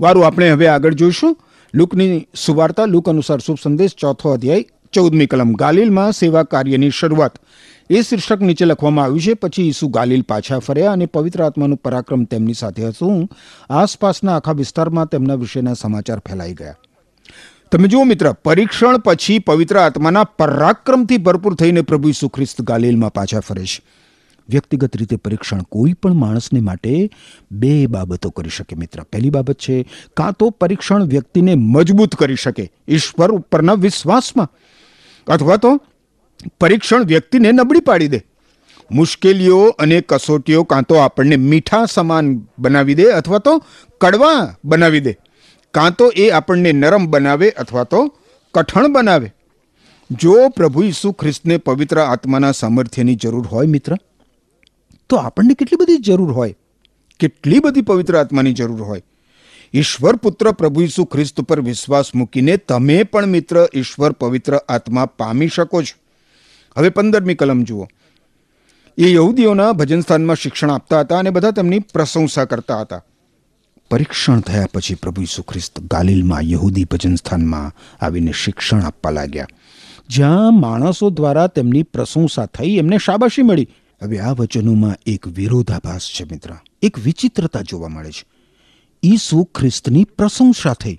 વારું 0.00 0.26
આપણે 0.26 0.50
હવે 0.50 0.66
આગળ 0.66 0.94
જોઈશું. 0.94 1.38
લુકની 1.74 2.26
સુવાર્તા 2.36 2.84
લુક 2.84 3.08
અનુસાર 3.08 3.38
શુભ 3.38 3.58
સંદેશ 3.62 3.94
ચોથો 3.94 4.30
અધ્યાય 4.30 4.64
ચૌદમી 4.92 5.26
કલમ 5.26 5.52
ગાલિલમાં 5.52 6.12
સેવા 6.12 6.42
કાર્યની 6.42 6.90
શરૂઆત. 6.90 7.38
એ 7.90 8.02
શીર્ષક 8.02 8.40
નીચે 8.40 8.64
લખવામાં 8.64 9.04
આવ્યું 9.04 9.20
છે. 9.20 9.34
પછી 9.34 9.68
ઈસુ 9.68 9.88
ગાલિલ 9.88 10.22
પાછા 10.22 10.58
ફર્યા 10.58 10.92
અને 10.92 11.06
પવિત્ર 11.06 11.44
આત્માનું 11.44 11.76
પરાક્રમ 11.76 12.24
તેમની 12.24 12.54
સાથે 12.54 12.88
હતું. 12.88 13.28
આસપાસના 13.70 14.36
આખા 14.36 14.52
વિસ્તારમાં 14.52 15.06
તેમના 15.06 15.34
વિશેના 15.34 15.72
સમાચાર 15.72 16.18
ફેલાઈ 16.18 16.54
ગયા. 16.54 16.76
તમે 17.72 17.88
જુઓ 17.88 18.04
મિત્ર, 18.04 18.32
પરીક્ષણ 18.32 18.98
પછી 18.98 19.38
પવિત્ર 19.38 19.78
આત્માના 19.78 20.24
પરાક્રમથી 20.24 21.18
ભરપૂર 21.18 21.54
થઈને 21.54 21.80
પ્રભુ 21.80 22.08
ઈસુ 22.08 22.28
ખ્રિસ્ત 22.28 22.62
ગાલિલમાં 22.62 23.12
પાછા 23.12 23.40
ફરે 23.40 23.64
છે. 23.64 23.82
વ્યક્તિગત 24.48 24.96
રીતે 24.96 25.16
પરીક્ષણ 25.16 25.62
કોઈ 25.62 25.92
પણ 25.92 26.12
માણસને 26.12 26.60
માટે 26.60 27.10
બે 27.52 27.86
બાબતો 27.86 28.30
કરી 28.30 28.50
શકે 28.50 28.76
મિત્ર. 28.76 29.02
પહેલી 29.02 29.30
બાબત 29.30 29.56
છે, 29.56 29.86
કાં 30.16 30.32
તો 30.32 30.50
પરીક્ષણ 30.50 31.04
વ્યક્તિને 31.04 31.54
મજબૂત 31.54 32.14
કરી 32.14 32.34
શકે 32.34 32.72
ઈશ્વર 32.88 33.32
ઉપરના 33.32 33.72
વિશ્વાસમાં, 33.72 34.48
અથવા 35.26 35.56
તો 35.56 35.80
પરીક્ષણ 36.60 37.02
વ્યક્તિને 37.02 37.52
નબળી 37.52 37.80
પાડી 37.80 38.08
દે. 38.08 38.20
મુશ્કેલીઓ 38.90 39.68
અને 39.78 40.00
કસોટીઓ 40.00 40.62
કાં 40.62 40.82
તો 40.82 40.94
આપણને 40.94 41.36
મીઠા 41.36 41.84
સમાન 41.84 42.46
બનાવી 42.58 42.94
દે 42.94 43.04
અથવા 43.04 43.38
તો 43.38 43.64
કડવા 44.00 44.56
બનાવી 44.64 45.00
દે. 45.00 45.16
કાં 45.74 45.94
તો 45.94 46.12
એ 46.16 46.30
આપણને 46.30 46.72
નરમ 46.72 47.06
બનાવે 47.06 47.50
અથવા 47.50 47.84
તો 47.84 48.16
કઠણ 48.54 48.92
બનાવે. 48.92 49.34
જો 50.10 50.48
પ્રભુ 50.48 50.82
ઈસુ 50.82 51.12
ખ્રિસ્તને 51.12 51.56
પવિત્ર 51.56 51.98
આત્માના 51.98 52.52
સામર્થ્યની 52.52 53.14
જરૂર 53.14 53.46
હોય 53.46 53.66
મિત્ર, 53.66 53.96
તો 55.08 55.16
આપણને 55.16 55.54
કેટલી 55.54 55.76
બધી 55.76 55.96
જરૂર 55.96 56.32
હોય? 56.32 56.54
કેટલી 57.20 57.58
બધી 57.58 57.82
પવિત્ર 57.82 58.16
આત્માની 58.16 58.52
જરૂર 58.52 58.82
હોય? 58.82 59.02
ઈશ્વર 59.74 60.16
પુત્ર 60.16 60.52
પ્રભુ 60.52 60.82
ઈસુ 60.82 61.04
ખ્રિસ્ત 61.04 61.40
પર 61.40 61.60
વિશ્વાસ 61.60 62.14
મૂકીને 62.14 62.56
તમે 62.56 63.02
પણ 63.02 63.26
મિત્ર 63.26 63.68
ઈશ્વર 63.74 64.12
પવિત્ર 64.12 64.56
આત્મા 64.56 65.06
પામી 65.06 65.48
શકો 65.48 65.82
છો. 65.82 66.01
હવે 66.76 66.88
પંદરમી 66.88 67.34
કલમ 67.34 67.64
જુઓ. 67.64 67.88
એ 68.98 69.14
યહૂદીઓના 69.14 69.72
ભજન 69.72 70.00
સ્થાનમાં 70.00 70.36
શિક્ષણ 70.36 70.70
આપતા 70.70 71.00
હતા 71.00 71.18
અને 71.18 71.30
બધા 71.30 71.50
તેમની 71.50 71.78
પ્રશંસા 71.78 72.44
કરતા 72.44 72.80
હતા. 72.80 73.04
પરીક્ષણ 73.90 74.40
થયા 74.40 74.68
પછી 74.74 74.94
પ્રભુ 74.94 75.22
ઈસુ 75.22 75.42
ખ્રિસ્ત 75.42 75.80
ગાલિલમાં 75.80 76.40
યહૂદી 76.42 76.84
ભજન 76.84 77.14
સ્થાનમાં 77.14 77.72
આવીને 78.00 78.32
શિક્ષણ 78.32 78.80
આપવા 78.80 79.10
લાગ્યા. 79.10 79.46
જ્યાં 80.08 80.60
માણસો 80.60 81.10
દ્વારા 81.10 81.46
તેમની 81.46 81.82
પ્રશંસા 81.82 82.46
થઈ, 82.46 82.76
એમને 82.76 82.98
શાબાશી 82.98 83.42
મળી. 83.42 83.68
હવે 84.02 84.18
આ 84.18 84.32
વચનોમાં 84.32 84.96
એક 85.06 85.28
વિરોધાભાસ 85.28 86.00
છે 86.00 86.24
મિત્ર. 86.24 86.50
એક 86.82 86.98
વિચિત્રતા 86.98 87.60
જોવા 87.60 87.88
મળે 87.88 88.10
છે. 88.10 88.24
ઈસુ 89.02 89.44
ખ્રિસ્તની 89.44 90.04
પ્રશંસા 90.04 90.72
થઈ. 90.72 90.98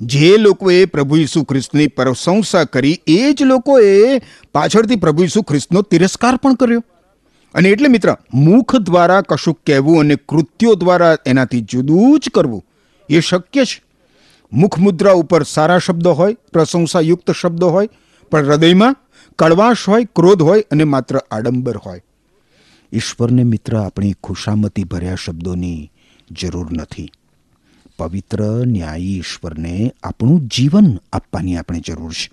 જે 0.00 0.36
લોકોએ 0.36 0.84
પ્રભુ 0.84 1.16
ઈસુ 1.16 1.44
ખ્રિસ્તની 1.44 1.86
પ્રશંસા 1.86 2.64
કરી, 2.64 3.00
એ 3.06 3.32
જ 3.32 3.42
લોકોએ 3.42 4.18
પાછળથી 4.52 4.96
પ્રભુ 4.96 5.24
ઈસુ 5.24 5.42
ખ્રિસ્તનો 5.42 5.82
તિરસ્કાર 5.82 6.36
પણ 6.36 6.54
કર્યો. 6.54 6.84
અને 7.54 7.68
એટલે 7.68 7.88
મિત્ર, 7.88 8.16
મુખ 8.34 8.76
દ્વારા 8.76 9.20
કશું 9.20 9.58
કહેવું 9.66 10.00
અને 10.00 10.16
કૃત્યો 10.16 10.74
દ્વારા 10.74 11.16
એનાથી 11.26 11.60
જુદું 11.60 12.20
જ 12.20 12.30
કરવું, 12.30 12.64
એ 13.08 13.20
શક્ય 13.20 13.64
છે. 13.64 13.82
મુખ 14.52 14.78
મુદ્રા 14.78 15.12
ઉપર 15.12 15.42
સારા 15.42 15.78
શબ્દો 15.78 16.12
હોય, 16.12 16.36
પ્રશંસાયુક્ત 16.52 17.30
શબ્દો 17.30 17.68
હોય, 17.68 17.88
પણ 18.30 18.46
હૃદયમાં 18.46 18.96
કડવાશ 19.38 19.88
હોય, 19.88 20.04
ક્રોધ 20.04 20.42
હોય 20.42 20.64
અને 20.70 20.84
માત્ર 20.84 21.16
આડંબર 21.16 21.76
હોય. 21.76 22.02
ઈશ્વરને 22.92 23.44
મિત્ર, 23.44 23.76
આપણી 23.76 24.14
ખુશામતી 24.24 24.84
ભર્યા 24.84 25.14
શબ્દોની 25.14 25.90
જરૂર 26.30 26.72
નથી. 26.72 27.10
પવિત્ર 27.98 28.40
ન્યાયી 28.66 29.18
ઈશ્વરને 29.18 29.92
આપણું 30.02 30.46
જીવન 30.46 30.98
આપવાની 31.12 31.56
આપણે 31.56 31.80
જરૂર 31.80 32.12
છે. 32.12 32.30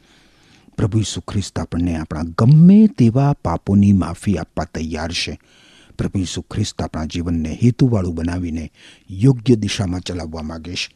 પ્રભુ 0.77 0.99
ઈસુ 0.99 1.21
ખ્રિસ્ત 1.21 1.59
આપણને 1.59 1.95
આપણા 1.95 2.21
ગમે 2.37 2.87
તેવા 2.87 3.33
પાપોની 3.33 3.93
માફી 3.93 4.37
આપવા 4.37 4.63
તૈયાર 4.63 5.11
છે. 5.11 5.39
પ્રભુ 5.97 6.19
ઈસુ 6.19 6.41
ખ્રિસ્ત 6.41 6.81
આપણા 6.81 7.05
જીવનને 7.05 7.59
હેતુવાળું 7.63 8.15
બનાવીને 8.15 8.71
યોગ્ય 9.09 9.55
દિશામાં 9.55 10.01
ચલાવવા 10.01 10.41
માગે 10.41 10.75
છે. 10.75 10.93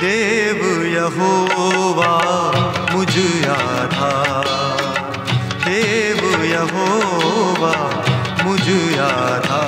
દેવ 0.00 0.86
યહોવા 0.94 2.85
यहोवा 6.65 7.73
मुझ 8.43 8.65
आधा 9.05 9.63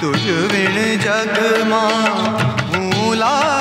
तुझ 0.00 0.22
बिन 0.52 0.76
जग 1.04 1.36
मूला 2.74 3.53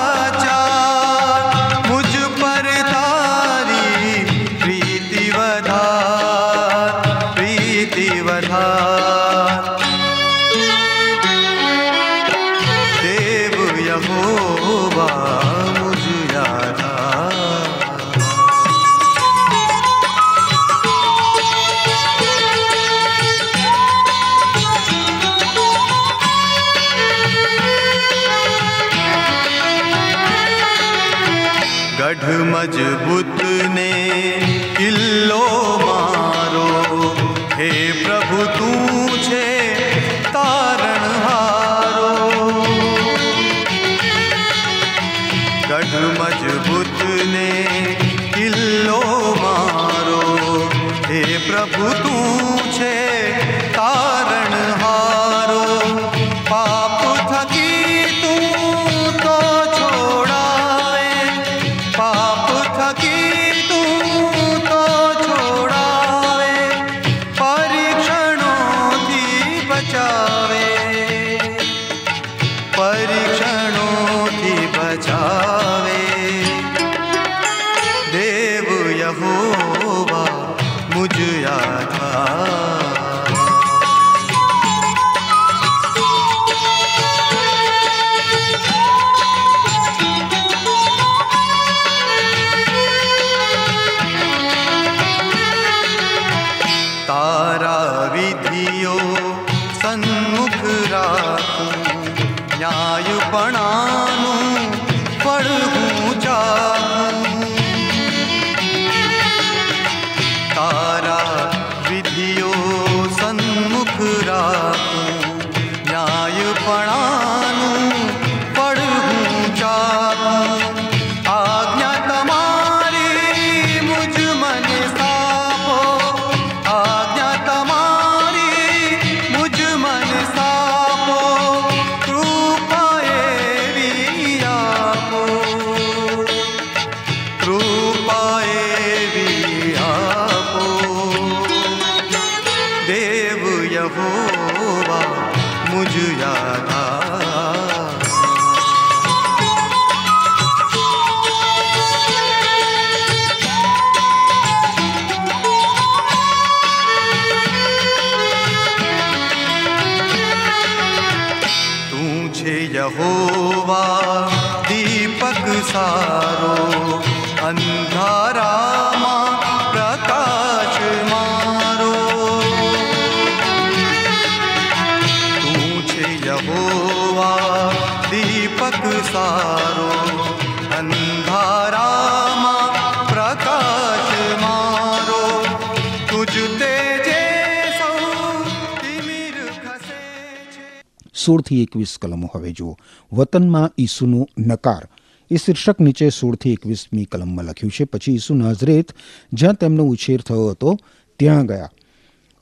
સોળથી 191.26 191.62
એકવીસ 191.62 191.96
કલમો. 192.02 192.30
હવે 192.34 192.52
જુઓ, 192.52 192.76
વતનમાં 193.12 193.70
ઈસુનું 193.78 194.28
નકાર. 194.38 194.88
એ 195.30 195.36
શીર્ષક 195.36 195.80
નીચે 195.80 196.10
સોળથી 196.10 196.52
એકવીસમી 196.52 197.04
કલમમાં 197.04 197.44
લખ્યું 197.44 197.70
છે. 197.70 197.84
પછી 197.84 198.14
ઈસુ 198.14 198.34
નાઝરેત 198.34 198.86
જ્યાં 199.32 199.54
તેમનો 199.54 199.84
ઉછેર 199.84 200.20
થયો 200.20 200.48
હતો, 200.48 200.78
ત્યાં 201.18 201.46
ગયા. 201.46 201.70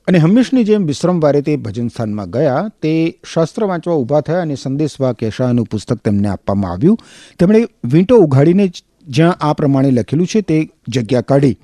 અને 0.07 0.17
હંમેશની 0.17 0.63
જેમ 0.63 0.85
વિશ્રમવારે 0.85 1.41
તે 1.41 1.55
ભજન 1.55 1.87
સ્થાનમાં 1.87 2.29
ગયા, 2.29 2.71
તે 2.81 3.19
શાસ્ત્ર 3.33 3.65
વાંચવા 3.65 3.93
ઊભા 3.93 4.21
થયા 4.21 4.41
અને 4.41 4.55
સંદેશવાક 4.55 5.15
કેશાનું 5.15 5.65
પુસ્તક 5.65 5.97
તેમને 5.97 6.27
આપવામાં 6.27 6.71
આવ્યું. 6.71 6.99
તેમણે 7.39 7.67
વીંટો 7.83 8.17
ઉઘાડીને 8.17 8.71
જ્યાં 9.07 9.33
આ 9.33 9.53
પ્રમાણે 9.53 9.91
લખેલું 9.91 10.27
છે 10.27 10.41
તે 10.41 10.69
જગ્યા 10.87 11.21
કાઢી. 11.21 11.57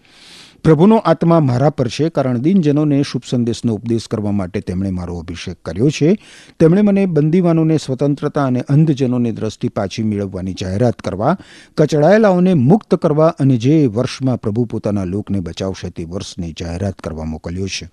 પ્રભુનો 0.63 0.98
આત્મા 0.98 1.39
મારા 1.39 1.70
પર 1.70 1.88
છે 1.88 2.10
કારણ 2.10 2.38
દિનજનોને 2.38 3.04
શુભ 3.04 3.22
સંદેશનો 3.30 3.74
ઉપદેશ 3.74 4.08
કરવા 4.08 4.32
માટે 4.32 4.60
તેમણે 4.60 4.89
મારો 4.89 5.20
અભિષેક 5.20 5.58
કર્યો 5.66 5.89
છે. 5.89 6.18
તેમણે 6.60 6.82
મને 6.82 7.06
બંદીવાનોને 7.06 7.78
સ્વતંત્રતા 7.78 8.46
અને 8.46 8.62
અંધજનોને 8.62 9.32
દ્રષ્ટિ 9.32 9.70
પાછી 9.70 10.04
મેળવવાની 10.04 10.54
જાહેરાત 10.54 10.96
કરવા, 10.96 11.38
કચડાયેલાઓને 11.78 12.54
મુક્ત 12.54 12.96
કરવા 12.96 13.28
અને 13.28 13.58
જે 13.58 13.86
વર્ષમાં 13.86 14.42
પ્રભુ 14.42 14.66
પોતાના 14.66 15.04
લોકને 15.04 15.39
બચાવશે 15.39 15.89
તે 15.89 16.04
વર્ષની 16.04 16.54
જાહેરાત 16.60 16.96
કરવા 16.96 17.24
મોકલ્યો 17.24 17.68
છે. 17.68 17.89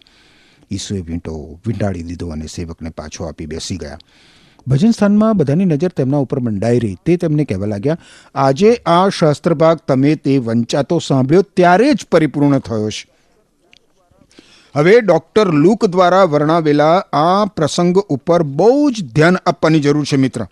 ઈસુએ 0.70 1.00
વીંટો, 1.00 1.60
વીંટાળી 1.66 2.02
દીધો 2.02 2.28
અને 2.28 2.46
સેવકને 2.46 2.90
પાછો 2.90 3.24
આપી 3.24 3.46
બેસી 3.46 3.76
ગયા. 3.76 3.98
ભજન 4.66 4.90
સ્થાનમાં 4.90 5.36
બધાની 5.36 5.64
નજર 5.64 5.88
તેમના 5.88 6.16
ઉપર 6.16 6.40
મંડાઈ 6.40 6.78
રહી 6.78 6.96
તે 7.04 7.16
તેમને 7.16 7.44
કહેવા 7.44 7.66
લાગ્યા, 7.66 7.98
આજે 8.34 8.80
આ 8.86 9.08
શાસ્ત્રભાગ 9.08 9.78
તમે 9.88 10.14
તે 10.14 10.38
વંચાતો 10.38 10.98
સાંભળ્યો, 10.98 11.42
ત્યારે 11.42 11.94
જ 11.94 12.06
પરિપૂર્ણ 12.12 12.58
થયો 12.58 12.90
છે. 12.90 13.06
હવે 14.74 15.00
ડૉક્ટર 15.00 15.52
લુક 15.52 15.84
દ્વારા 15.84 16.24
વર્ણવેલા 16.24 16.98
આ 17.12 17.44
પ્રસંગ 17.44 17.98
ઉપર 17.98 18.42
બહુ 18.42 18.90
જ 18.90 19.04
ધ્યાન 19.14 19.36
આપવાની 19.36 19.80
જરૂર 19.80 20.04
છે, 20.04 20.16
મિત્ર. 20.16 20.46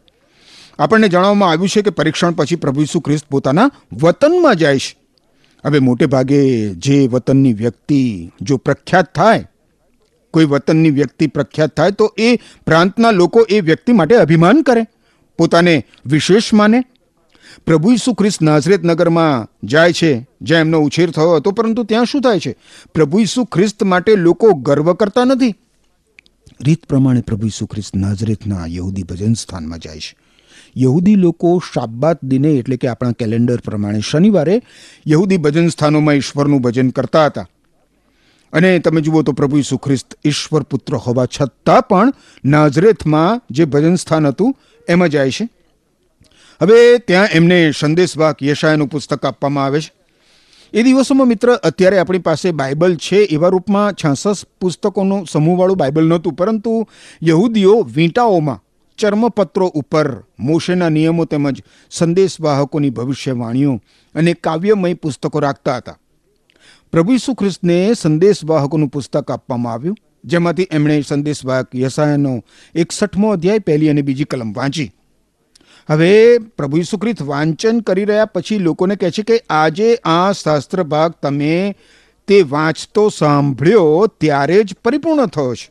આપણને 0.79 1.09
જણાવવામાં 1.09 1.51
આવ્યું 1.51 1.69
છે 1.69 1.83
કે 1.83 1.91
પરીક્ષણ 1.91 2.33
પછી 2.33 2.57
પ્રભુ 2.57 2.81
ઈસુ 2.81 3.01
ખ્રિસ્ત 3.01 3.27
પોતાના 3.31 3.71
વતનમાં 3.93 4.57
જાય 4.57 4.79
છે. 4.79 4.97
હવે 5.65 5.79
મોટે 5.79 6.07
ભાગે 6.07 6.71
જે 6.75 7.07
વતનની 7.07 7.53
વ્યક્તિ 7.53 8.33
જો 8.43 8.57
પ્રખ્યાત 8.57 9.15
થાય 9.15 9.49
કોઈ 10.35 10.44
વતનની 10.44 10.90
વ્યક્તિ 10.90 11.27
પ્રખ્યાત 11.27 11.77
થાય 11.77 11.90
તો 11.90 12.14
એ 12.18 12.37
પ્રાંતના 12.37 13.11
લોકો 13.11 13.47
એ 13.51 13.61
વ્યક્તિ 13.61 13.92
માટે 13.92 14.16
અભિમાન 14.16 14.62
કરે. 14.62 14.87
પોતાને 15.38 15.87
વિશેષ 16.07 16.53
માને. 16.53 16.85
પ્રભુ 17.66 17.92
ઈસુ 17.92 18.14
ખ્રિસ્ત 18.14 18.42
નાઝરેત 18.42 18.85
નગરમાં 18.85 19.49
જાય 19.66 19.92
છે, 19.92 20.27
જ્યાં 20.42 20.61
એમનો 20.61 20.81
ઉછેર 20.81 21.11
થયો 21.11 21.37
હતો, 21.37 21.51
પરંતુ 21.51 21.85
ત્યાં 21.85 22.05
શું 22.05 22.20
થાય 22.20 22.40
છે? 22.40 22.57
પ્રભુ 22.94 23.18
ઈસુ 23.18 23.44
ખ્રિસ્ત 23.44 23.83
માટે 23.83 24.16
લોકો 24.16 24.53
ગર્વ 24.53 24.92
કરતા 24.92 25.25
નથી. 25.25 25.55
રીત 26.61 26.87
પ્રમાણે 26.87 27.20
પ્રભુ 27.20 27.47
ઈસુ 27.47 27.66
ખ્રિસ્ત 27.66 27.97
નાઝરેતના 27.97 28.66
યહૂદી 28.66 29.03
ભજન 29.03 29.35
સ્થાનમાં 29.35 29.79
જાય 29.79 29.99
છે. 29.99 30.16
યહૂદી 30.77 31.14
લોકો 31.14 31.62
શાબ્બાત 31.75 32.25
દિને, 32.25 32.49
એટલે 32.49 32.77
કે 32.77 32.88
આપણા 32.88 33.11
કેલેન્ડર 33.11 33.57
પ્રમાણે 33.57 34.01
શનિવારે 34.11 34.62
યહૂદી 35.09 35.37
ભજન 35.37 35.68
સ્થાનોમાં 35.68 36.14
ઈશ્વરનું 36.14 36.61
ભજન 36.61 36.88
કરતા 36.90 37.27
હતા. 37.27 37.49
અને 38.55 38.79
તમે 38.79 39.01
જુઓ 39.01 39.23
તો 39.23 39.33
પ્રભુ 39.33 39.59
ઈસુ 39.59 39.77
ખ્રિસ્ત 39.77 40.14
ઈશ્વર 40.25 40.62
પુત્ર 40.62 40.97
હોવા 40.97 41.27
છતાં 41.27 41.83
પણ 41.83 42.12
નાઝરેથમાં 42.45 43.43
જે 43.51 43.64
ભજન 43.64 43.97
સ્થાન 43.97 44.27
હતું, 44.27 44.57
એમાં 44.88 45.09
જાય 45.09 45.31
છે. 45.31 45.49
હવે 46.61 46.99
ત્યાં 46.99 47.29
એમને 47.33 47.73
સંદેશવાક 47.73 48.43
યશાયનું 48.43 48.88
પુસ્તક 48.88 49.25
આપવામાં 49.25 49.64
આવે 49.64 49.81
છે. 49.81 49.93
એ 50.75 50.83
દિવસોમાં 50.83 51.29
મિત્ર, 51.29 51.49
અત્યારે 51.62 51.99
આપણી 51.99 52.19
પાસે 52.19 52.51
બાઇબલ 52.51 52.97
છે 52.97 53.17
એવા 53.17 53.49
રૂપમાં 53.49 53.93
છાસઠ 53.93 54.47
પુસ્તકોનું 54.61 55.27
સમૂહવાળું 55.27 55.77
બાઇબલ 55.77 56.07
નહોતું, 56.07 56.33
પરંતુ 56.33 56.88
યહૂદીઓ 57.23 57.83
વીંટાઓમાં 57.83 58.62
ચર્મપત્રો 58.99 59.67
ઉપર 59.67 60.23
મોશેના 60.38 60.88
નિયમો 60.88 61.25
તેમજ 61.25 61.62
સંદેશવાહકોની 61.90 62.90
ભવિષ્યવાણીઓ 62.90 63.81
અને 64.14 64.35
કાવ્યમય 64.35 64.95
પુસ્તકો 64.95 65.40
રાખતા 65.40 65.77
હતા. 65.77 65.99
પ્રભુ 66.95 67.13
ઈસુ 67.13 67.35
ખ્રિસ્તને 67.35 67.95
સંદેશવાહકોનું 67.95 68.89
પુસ્તક 68.89 69.31
આપવામાં 69.31 69.73
આવ્યું, 69.73 69.97
જેમાંથી 70.25 70.67
એમણે 70.71 71.01
સંદેશવાહક 71.01 71.75
યસાયાનો 71.75 72.35
એકસઠમો 72.75 73.31
અધ્યાય 73.31 73.59
પહેલી 73.59 73.89
અને 73.89 74.03
બીજી 74.03 74.25
કલમ 74.25 74.53
વાંચી. 74.53 74.93
હવે 75.89 76.39
પ્રભુ 76.39 76.77
ઈસુ 76.77 77.01
વાંચન 77.21 77.81
કરી 77.81 78.05
રહ્યા 78.05 78.25
પછી 78.25 78.59
લોકોને 78.59 78.97
કહે 78.97 79.11
છે 79.11 79.23
કે 79.23 79.41
આજે 79.51 79.99
આ 80.05 80.33
શાસ્ત્ર 80.33 80.83
ભાગ 80.83 81.13
તમે 81.23 81.75
તે 82.29 82.43
વાંચતો 82.43 83.09
સાંભળ્યો 83.09 84.07
ત્યારે 84.07 84.65
જ 84.65 84.75
પરિપૂર્ણ 84.85 85.27
થયો 85.27 85.55
છે. 85.55 85.71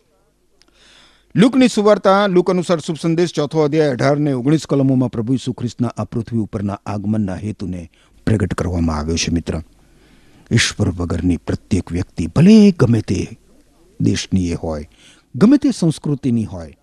લુકની 1.36 1.68
સુવાર્તા, 1.68 2.28
લુક 2.28 2.50
અનુસાર 2.50 2.80
શુભ 2.80 3.00
સંદેશ, 3.02 3.34
ચોથો 3.34 3.62
અધ્યાય, 3.62 3.90
અઢાર 3.90 4.18
ને 4.18 4.34
ઓગણીસ 4.34 4.66
કલમોમાં 4.66 5.12
પ્રભુ 5.12 5.34
ઈસુ 5.34 5.54
ખ્રિસ્તના 5.54 5.94
આ 5.98 6.04
પૃથ્વી 6.04 6.40
ઉપરના 6.40 6.80
આગમનના 6.86 7.36
હેતુને 7.36 7.90
પ્રગટ 8.26 8.54
કરવામાં 8.54 8.98
આવ્યો 8.98 9.16
છે 9.16 9.32
મિત્ર. 9.32 9.62
ઈશ્વર 10.52 10.90
વગરની 10.90 11.38
પ્રત્યેક 11.38 11.92
વ્યક્તિ 11.92 12.28
ભલે 12.28 12.72
ગમે 12.72 13.02
તે 13.02 13.28
દેશની 14.02 14.50
એ 14.50 14.54
હોય, 14.54 14.90
ગમે 15.36 15.58
તે 15.58 15.72
સંસ્કૃતિની 15.72 16.46
હોય, 16.46 16.78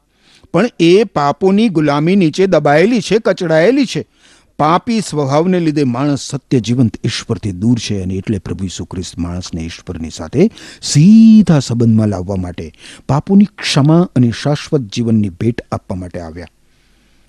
પણ 0.52 0.68
એ 0.80 1.04
પાપોની 1.04 1.68
ગુલામી 1.68 2.16
નીચે 2.16 2.46
દબાયેલી 2.46 3.00
છે, 3.00 3.18
કચડાયેલી 3.24 3.86
છે. 3.86 4.06
પાપી 4.58 5.00
સ્વભાવને 5.00 5.60
લીધે 5.60 5.84
માણસ 5.84 6.20
સત્ય 6.20 6.60
જીવંત 6.60 6.96
ઈશ્વરથી 7.04 7.52
દૂર 7.52 7.78
છે 7.78 8.02
અને 8.02 8.14
એટલે 8.14 8.38
પ્રભુ 8.38 8.64
ઈસુ 8.64 8.84
ખ્રિસ્ત 8.84 9.18
માણસને 9.18 9.60
ઈશ્વરની 9.60 10.10
સાથે 10.10 10.50
સીધા 10.82 11.58
સંબંધમાં 11.58 12.08
લાવવા 12.08 12.36
માટે, 12.36 12.72
પાપોની 13.08 13.44
ક્ષમા 13.44 14.08
અને 14.16 14.32
શાશ્વત 14.42 14.80
જીવનની 14.80 15.28
ભેટ 15.28 15.60
આપવા 15.72 15.96
માટે 15.96 16.20
આવ્યા. 16.20 16.46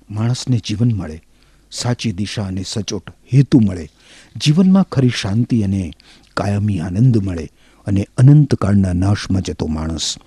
માણસને 0.10 0.62
જીવન 0.68 0.94
મળે, 0.94 1.22
સાચી 1.72 2.12
દિશા 2.12 2.44
અને 2.44 2.64
સચોટ 2.68 3.10
હેતુ 3.34 3.60
મળે. 3.60 3.90
જીવનમાં 4.46 4.84
ખરી 4.84 5.10
શાંતિ 5.10 5.64
અને 5.64 5.94
કાયમી 6.38 6.80
આનંદ 6.80 7.18
મળે 7.18 7.50
અને 7.86 8.08
અનંતકાળના 8.18 8.94
નાશમાં 8.94 9.42
જતો 9.42 9.68
માણસ 9.68 10.18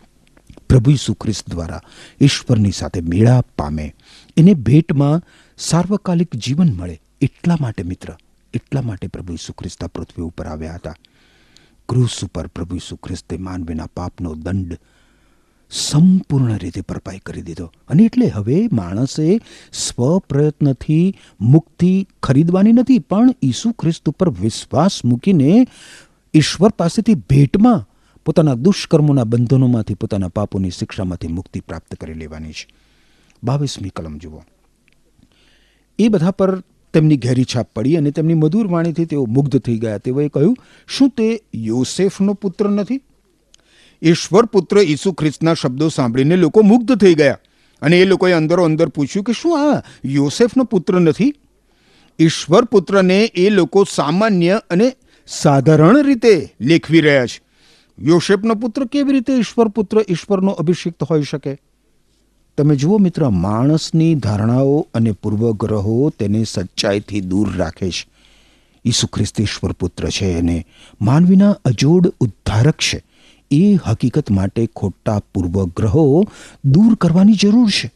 પ્રભુ 0.68 0.90
ઈસુ 0.90 1.14
ખ્રિસ્ત 1.14 1.50
દ્વારા 1.50 1.80
ઈશ્વરની 2.20 2.72
સાથે 2.72 3.00
મેળાપ 3.00 3.46
પામે. 3.58 3.94
એને 4.36 4.54
ભેટમાં 4.54 5.22
સાર્વકાલિક 5.58 6.36
જીવન 6.36 6.72
મળે. 6.72 7.00
એટલા 7.20 7.56
માટે 7.60 7.82
મિત્ર, 7.82 8.16
એટલા 8.54 8.82
માટે 8.82 9.06
પ્રભુ 9.06 9.32
ઈસુ 9.32 9.52
પૃથ્વી 9.86 10.22
ઉપર 10.22 10.46
આવ્યા 10.46 10.74
હતા. 10.74 10.94
ક્રુસ 11.88 12.24
ઉપર 12.24 12.46
પ્રભુ 12.46 12.76
ઈસુ 12.76 12.96
ખ્રિસ્તે 12.96 13.36
માનવીના 13.36 13.86
પાપનો 13.86 14.34
દંડ 14.34 14.78
સંપૂર્ણ 15.70 16.58
રીતે 16.58 16.80
ભરપાઈ 16.80 17.18
કરી 17.18 17.42
દીધો. 17.42 17.72
અને 17.88 18.02
એટલે 18.02 18.26
હવે 18.26 18.68
માણસે 18.72 19.40
સ્વપ્રયત્નથી 19.72 21.14
મુક્તિ 21.40 22.06
ખરીદવાની 22.22 22.72
નથી, 22.72 22.98
પણ 22.98 23.34
ઈસુ 23.42 23.72
ખ્રિસ્ત 23.72 24.08
ઉપર 24.08 24.30
વિશ્વાસ 24.30 25.04
મૂકીને 25.04 25.66
ઈશ્વર 26.34 26.70
પાસેથી 26.70 27.14
ભેટમાં 27.14 27.88
પોતાના 28.24 28.54
દુષ્કર્મોના 28.54 29.24
બંધનોમાંથી 29.24 29.94
પોતાના 29.94 30.28
પાપોની 30.28 30.70
શિક્ષામાંથી 30.70 31.28
મુક્તિ 31.28 31.60
પ્રાપ્ત 31.60 31.94
કરી 31.94 32.14
લેવાની 32.14 32.52
છે. 32.52 32.68
બાવીસમી 33.44 33.88
કલમ 33.88 34.18
જુઓ. 34.18 34.42
એ 35.98 36.08
બધા 36.08 36.30
પર 36.30 36.60
તેમની 36.92 37.16
ઘેરી 37.16 37.44
છાપ 37.44 37.68
પડી 37.76 37.96
અને 37.96 38.10
તેમની 38.10 38.34
મધુર 38.34 38.66
વાણીથી 38.66 39.04
તેઓ 39.04 39.26
મુગ્ધ 39.26 39.58
થઈ 39.58 39.78
ગયા. 39.78 39.98
તેઓએ 39.98 40.28
કહ્યું, 40.28 40.56
શું 40.86 41.10
તે 41.10 41.42
યોસેફનો 41.54 42.34
પુત્ર 42.34 42.68
નથી? 42.68 43.00
ઈશ્વર 44.04 44.44
પુત્ર 44.44 44.78
ઈસુ 44.78 45.12
ખ્રિસ્તના 45.12 45.54
શબ્દો 45.54 45.88
સાંભળીને 45.88 46.36
લોકો 46.36 46.62
મુગ્ધ 46.62 46.96
થઈ 46.96 47.14
ગયા. 47.14 47.38
અને 47.82 48.00
એ 48.00 48.04
લોકોએ 48.04 48.32
અંદરો 48.32 48.64
અંદર 48.64 48.88
પૂછ્યું 48.88 49.24
કે 49.24 49.32
શું 49.32 49.76
આ 49.76 49.82
યોસેફનો 50.04 50.64
પુત્ર 50.64 51.00
નથી? 51.00 51.34
ઈશ્વર 52.18 52.64
પુત્રને 52.64 53.24
એ 53.24 53.50
લોકો 53.50 53.84
સામાન્ય 53.84 54.60
અને 54.70 54.92
સાધારણ 55.26 56.02
રીતે 56.02 56.54
લેખવી 56.60 57.00
રહ્યા 57.00 57.26
છે. 57.26 57.40
યોસેફનો 57.98 58.54
પુત્ર 58.54 58.84
કેવી 58.84 59.12
રીતે 59.12 59.32
ઈશ્વર 59.32 59.68
પુત્ર 59.68 60.04
ઈશ્વરનો 60.08 60.50
અભિષિક્ત 60.50 61.02
હોઈ 61.02 61.22
શકે? 61.22 61.58
તમે 62.58 62.76
જુઓ 62.76 62.98
મિત્ર, 62.98 63.28
માણસની 63.28 64.14
ધારણાઓ 64.14 64.88
અને 64.94 65.12
પૂર્વગ્રહો 65.12 66.12
તેને 66.18 66.44
સચ્ચાઈથી 66.44 67.20
દૂર 67.20 67.56
રાખે 67.56 67.90
છે. 67.90 68.08
ઈસુ 68.84 69.06
ખ્રિસ્ત 69.06 69.40
ઈશ્વર 69.40 69.72
પુત્ર 69.72 70.08
છે 70.08 70.38
અને 70.38 70.66
માનવીના 71.02 71.50
અજોડ 71.64 72.06
ઉદ્ધારક 72.20 72.74
છે. 72.74 73.02
એ 73.54 73.74
હકીકત 73.86 74.30
માટે 74.30 74.66
ખોટા 74.66 75.20
પૂર્વગ્રહો 75.34 76.24
દૂર 76.64 76.94
કરવાની 76.94 77.32
જરૂર 77.32 77.70
છે. 77.70 77.92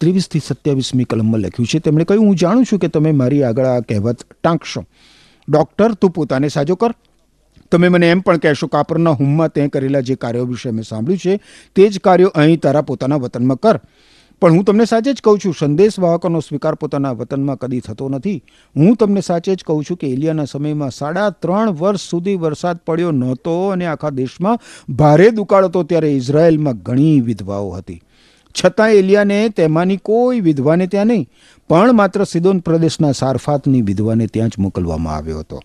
ત્રેવીસથી 0.00 0.40
સત્યાવીસમી 0.46 1.04
કલમમાં 1.04 1.40
લખ્યું 1.40 1.66
છે. 1.66 1.78
તેમણે 1.78 2.04
કહ્યું, 2.04 2.26
હું 2.26 2.36
જાણું 2.36 2.64
છું 2.64 2.78
કે 2.78 2.88
તમે 2.88 3.12
મારી 3.12 3.42
આગળ 3.42 3.66
આ 3.66 3.80
કહેવત 3.80 4.18
ટાંકશો. 4.42 4.84
ડૉક્ટર, 5.48 5.92
તું 5.92 6.10
પોતાને 6.10 6.48
સાજો 6.48 6.74
કર. 6.74 6.94
તમે 7.70 7.88
મને 7.88 8.10
એમ 8.10 8.20
પણ 8.20 8.36
કહેશો 8.36 8.66
કાપરના 8.66 9.10
હુમમાં 9.10 9.48
તે 9.48 9.68
કરેલા 9.68 10.00
જે 10.00 10.14
કાર્યો 10.14 10.44
વિશે 10.44 10.70
મેં 10.70 10.84
સાંભળ્યું 10.84 11.18
છે, 11.18 11.40
તે 11.74 11.88
જ 11.88 12.00
કાર્યો 12.00 12.28
અહીં 12.28 12.60
તારા 12.60 12.82
પોતાના 12.82 13.16
વતનમાં 13.16 13.56
કર. 13.56 13.80
પણ 14.44 14.52
હું 14.52 14.64
તમને 14.64 14.84
સાચે 14.84 15.12
જ 15.12 15.22
કહું 15.24 15.38
છું 15.38 15.54
સંદેશ 15.58 15.94
વાહકોનો 15.98 16.40
સ્વીકાર 16.40 16.74
પોતાના 16.74 17.12
વતનમાં 17.12 17.56
કદી 17.56 17.80
થતો 17.80 18.08
નથી. 18.08 18.42
હું 18.76 18.96
તમને 18.96 19.20
સાચે 19.20 19.54
જ 19.54 19.64
કહું 19.64 19.84
છું 19.84 19.96
કે 19.96 20.08
એલિયાના 20.08 20.44
સમયમાં 20.44 20.90
સાડા 20.90 21.30
ત્રણ 21.30 21.70
વર્ષ 21.70 22.00
સુધી 22.00 22.34
વરસાદ 22.34 22.76
પડ્યો 22.76 23.10
નહોતો 23.10 23.68
અને 23.68 23.86
આખા 23.86 24.10
દેશમાં 24.10 24.58
ભારે 24.94 25.30
દુકાળ 25.30 25.64
હતો 25.64 25.82
ત્યારે 25.82 26.12
ઇઝરાયલમાં 26.12 26.72
ઘણી 26.72 27.20
વિધવાઓ 27.20 27.70
હતી. 27.70 28.02
છતાં 28.64 28.90
એલિયાને 28.90 29.48
તેમાંની 29.48 29.96
કોઈ 29.96 30.40
વિધવાને 30.40 30.86
ત્યાં 30.86 31.06
નહીં, 31.06 31.28
પણ 31.68 31.92
માત્ર 31.92 32.24
સિદોન 32.24 32.58
પ્રદેશના 32.58 33.12
સારફાતની 33.12 33.82
વિધવાને 33.82 34.26
ત્યાં 34.26 34.48
જ 34.48 34.52
મોકલવામાં 34.58 35.16
આવ્યો 35.16 35.38
હતો. 35.38 35.60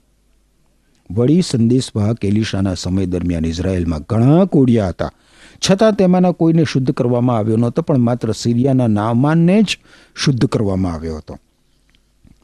વળી 1.11 1.41
સંદેશવાહક 1.41 2.25
એલિશાના 2.25 2.73
સમય 2.73 3.05
દરમિયાન 3.05 3.45
ઇઝરાયલમાં 3.45 4.01
ઘણા 4.09 4.45
કોડિયા 4.45 4.87
હતા. 4.87 5.11
છતાં 5.69 5.93
તેમાંના 5.93 6.31
કોઈને 6.31 6.63
શુદ્ધ 6.63 6.91
કરવામાં 6.91 7.37
આવ્યો 7.37 7.57
નહોતો, 7.57 7.81
પણ 7.81 7.97
માત્ર 7.97 8.31
સિરિયાના 8.31 8.87
નામાનને 8.87 9.61
જ 9.61 9.79
શુદ્ધ 10.15 10.45
કરવામાં 10.45 10.93
આવ્યો 10.93 11.17
હતો. 11.17 11.39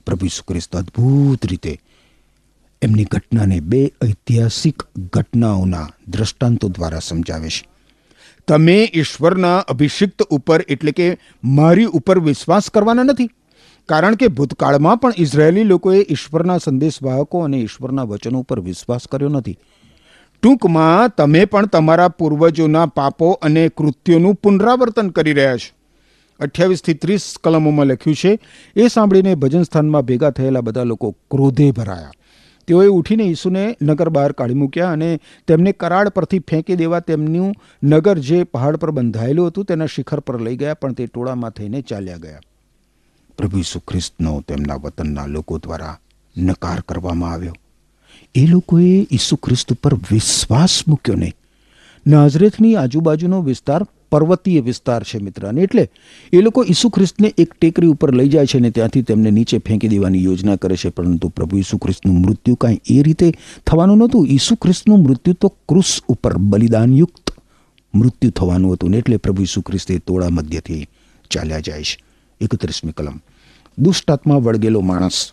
પ્રભુ 0.05 0.27
ખ્રિસ્ત 0.27 0.75
અદ્ભુત 0.75 1.45
રીતે 1.45 1.79
એમની 2.81 3.03
ઘટનાને 3.03 3.59
બે 3.59 3.85
ઐતિહાસિક 3.85 4.83
ઘટનાઓના 5.13 5.89
દ્રષ્ટાંતો 6.07 6.69
દ્વારા 6.69 6.99
સમજાવે 6.99 7.49
છે. 7.49 7.67
તમે 8.47 8.91
ઈશ્વરના 8.93 9.57
અભિષિક્ત 9.57 10.21
ઉપર, 10.21 10.65
એટલે 10.67 10.91
કે 10.91 11.17
મારી 11.43 11.85
ઉપર 11.85 12.19
વિશ્વાસ 12.19 12.69
કરવાના 12.69 13.03
નથી. 13.03 13.29
કારણ 13.89 14.15
કે 14.15 14.27
ભૂતકાળમાં 14.27 14.97
પણ 14.97 15.13
ઇઝરાયેલી 15.17 15.63
લોકોએ 15.63 16.05
ઈશ્વરના 16.09 16.57
સંદેશવાહકો 16.57 17.39
અને 17.41 17.57
ઈશ્વરના 17.57 18.03
વચનો 18.03 18.39
ઉપર 18.39 18.59
વિશ્વાસ 18.59 19.07
કર્યો 19.07 19.29
નથી. 19.29 19.57
ટૂંકમાં 20.45 21.09
તમે 21.17 21.45
પણ 21.45 21.65
તમારા 21.65 22.07
પૂર્વજોના 22.07 22.85
પાપો 22.85 23.31
અને 23.31 23.69
કૃત્યોનું 23.69 24.35
પુનરાવર્તન 24.35 25.07
કરી 25.09 25.33
રહ્યા 25.33 25.57
છો. 25.57 25.71
અઠ્યાવીસથી 26.39 26.93
ત્રીસ 26.93 27.25
કલમોમાં 27.43 27.87
લખ્યું 27.87 28.15
છે, 28.15 28.39
એ 28.75 28.87
સાંભળીને 28.87 29.33
ભજન 29.35 29.63
સ્થાનમાં 29.63 30.01
ભેગા 30.01 30.29
થયેલા 30.29 30.61
બધા 30.61 30.83
લોકો 30.83 31.11
ક્રોધે 31.11 31.71
ભરાયા. 31.71 32.11
તેઓએ 32.67 32.87
ઉઠીને 32.87 33.23
ઈસુને 33.23 33.75
નગર 33.81 34.09
બહાર 34.09 34.31
કાઢી 34.31 34.53
મૂક્યા 34.53 34.91
અને 34.91 35.19
તેમને 35.47 35.71
કરાડ 35.71 36.09
પરથી 36.09 36.39
ફેંકી 36.39 36.75
દેવા 36.75 36.99
તેમનું 36.99 37.51
નગર 37.83 38.17
જે 38.19 38.43
પહાડ 38.43 38.75
પર 38.75 38.91
બંધાયેલું 38.91 39.47
હતું 39.47 39.65
તેના 39.65 39.85
શિખર 39.85 40.19
પર 40.19 40.41
લઈ 40.41 40.55
ગયા, 40.55 40.73
પણ 40.73 40.93
તે 40.93 41.05
ટોળામાં 41.07 41.51
થઈને 41.51 41.81
ચાલ્યા 41.81 42.17
ગયા. 42.17 42.39
પ્રભુ 43.37 43.57
ઈસુ 43.57 43.79
ખ્રિસ્તનો 43.79 44.41
તેમના 44.41 44.75
વતનના 44.75 45.27
લોકો 45.27 45.57
દ્વારા 45.57 45.99
નકાર 46.37 46.81
કરવામાં 46.81 47.31
આવ્યો. 47.31 47.55
એ 48.35 48.47
લોકોએ 48.47 49.07
ઈસુ 49.11 49.35
ખ્રિસ્ત 49.35 49.73
ઉપર 49.73 49.93
વિશ્વાસ 49.93 50.87
મૂક્યો 50.87 51.15
નહીં. 51.15 51.33
નાઝરેથની 52.07 52.75
આજુબાજુનો 52.75 53.41
વિસ્તાર 53.41 53.85
પર્વતીય 54.11 54.59
વિસ્તાર 54.59 55.03
છે 55.03 55.17
મિત્ર. 55.17 55.47
અને 55.47 55.61
એટલે 55.61 55.89
એ 56.33 56.41
લોકો 56.41 56.65
ઈસુ 56.69 56.89
ખ્રિસ્તને 56.89 57.33
એક 57.37 57.53
ટેકરી 57.53 57.87
ઉપર 57.87 58.15
લઈ 58.15 58.29
જાય 58.29 58.45
છે 58.45 58.57
અને 58.57 58.69
ત્યાંથી 58.69 59.01
તેમને 59.01 59.31
નીચે 59.31 59.57
ફેંકી 59.57 59.87
દેવાની 59.87 60.23
યોજના 60.23 60.55
કરે 60.55 60.75
છે. 60.75 60.89
પરંતુ 60.89 61.27
પ્રભુ 61.27 61.57
ઈસુ 61.57 61.77
ખ્રિસ્તનું 61.77 62.19
મૃત્યુ 62.19 62.55
કાંઈ 62.55 62.81
એ 62.89 63.03
રીતે 63.03 63.33
થવાનું 63.67 63.97
નહોતું. 63.97 64.27
ઈસુ 64.27 64.55
ખ્રિસ્તનું 64.55 65.03
મૃત્યુ 65.03 65.33
તો 65.33 65.47
ક્રુસ 65.47 66.01
ઉપર 66.07 66.37
બલિદાનયુક્ત 66.37 67.31
મૃત્યુ 67.95 68.31
થવાનું 68.31 68.73
હતું 68.73 68.89
ને 68.89 68.97
એટલે 68.97 69.17
પ્રભુ 69.17 69.41
ઈસુ 69.41 69.61
ખ્રિસ્તે 69.61 69.97
તોળા 69.97 70.29
મધ્યથી 70.29 70.87
ચાલ્યા 71.29 71.59
જાય 71.59 71.83
છે. 71.83 72.03
એકત્રીસમી 72.41 72.91
કલમ. 72.91 73.21
દુષ્ટાત્મા 73.79 74.35
વળગેલો 74.35 74.81
માણસ 74.81 75.31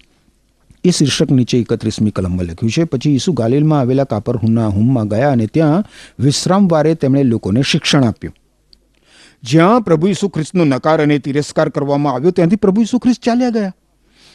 એ 0.85 0.91
શીર્ષક 0.91 1.31
નીચે 1.31 1.59
એકત્રીસમી 1.59 2.11
કલમમાં 2.11 2.45
લખ્યું 2.45 2.71
છે. 2.71 2.85
પછી 2.85 3.15
ઈસુ 3.15 3.33
ગાલિલમાં 3.33 3.81
આવેલા 3.81 4.05
કાપરહુમના 4.05 4.67
હુમમાં 4.67 5.09
ગયા 5.09 5.33
અને 5.33 5.47
ત્યાં 5.47 5.85
વિશ્રામવારે 6.19 6.95
તેમણે 6.95 7.23
લોકોને 7.23 7.63
શિક્ષણ 7.63 8.05
આપ્યું. 8.05 8.35
જ્યાં 9.43 9.81
પ્રભુ 9.81 10.07
ઈસુ 10.07 10.29
ખ્રિસ્તનો 10.29 10.65
નકાર 10.65 11.03
અને 11.03 11.19
તિરસ્કાર 11.19 11.69
કરવામાં 11.69 12.15
આવ્યો, 12.15 12.31
ત્યાંથી 12.31 12.57
પ્રભુ 12.57 12.81
ઈસુ 12.81 12.99
ખ્રિસ્ત 12.99 13.23
ચાલ્યા 13.23 13.51
ગયા. 13.51 13.75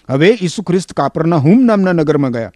હવે 0.10 0.38
ઈસુ 0.42 0.64
ખ્રિસ્ત 0.64 0.94
કાપરના 0.94 1.36
હુમ 1.36 1.62
નામના 1.62 1.92
નગરમાં 1.92 2.32
ગયા. 2.32 2.52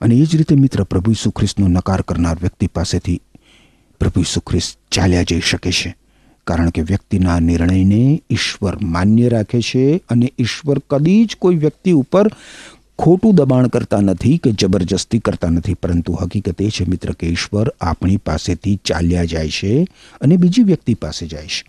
અને 0.00 0.14
એ 0.14 0.24
જ 0.24 0.36
રીતે 0.36 0.54
મિત્ર, 0.54 0.84
પ્રભુ 0.84 1.10
ઈસુ 1.10 1.30
ખ્રિસ્તનો 1.30 1.68
નકાર 1.68 2.00
કરનાર 2.00 2.36
વ્યક્તિ 2.40 2.66
પાસેથી 2.66 3.20
પ્રભુ 4.00 4.20
ઈસુ 4.20 4.40
ખ્રિસ્ત 4.40 4.78
ચાલ્યા 4.92 5.22
જઈ 5.22 5.40
શકે 5.40 5.72
છે. 5.72 5.96
કારણ 6.46 6.70
કે 6.70 6.82
વ્યક્તિના 6.82 7.40
નિર્ણયને 7.40 8.22
ઈશ્વર 8.30 8.78
માન્ય 8.82 9.28
રાખે 9.28 9.60
છે 9.60 9.96
અને 9.96 10.32
ઈશ્વર 10.38 10.78
કદી 10.90 11.24
જ 11.24 11.36
કોઈ 11.38 11.56
વ્યક્તિ 11.56 11.92
ઉપર 11.92 12.26
ખોટું 13.02 13.34
દબાણ 13.34 13.66
કરતા 13.66 14.00
નથી 14.00 14.38
કે 14.38 14.52
જબરજસ્તી 14.52 15.18
કરતા 15.18 15.48
નથી, 15.48 15.74
પરંતુ 15.74 16.12
હકીકત 16.12 16.62
એ 16.62 16.68
છે, 16.68 16.84
મિત્ર, 16.88 17.12
કે 17.12 17.26
ઈશ્વર 17.26 17.74
આપણી 17.80 18.16
પાસેથી 18.16 18.80
ચાલ્યા 18.84 19.24
જાય 19.24 19.48
છે 19.48 19.86
અને 20.20 20.36
બીજી 20.36 20.62
વ્યક્તિ 20.62 20.94
પાસે 20.94 21.26
જાય 21.26 21.46
છે. 21.46 21.64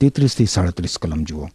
તેત્રીસથી 0.00 0.46
સાડત્રીસ 0.46 0.98
કલમ 0.98 1.24
જુઓ. 1.24 1.48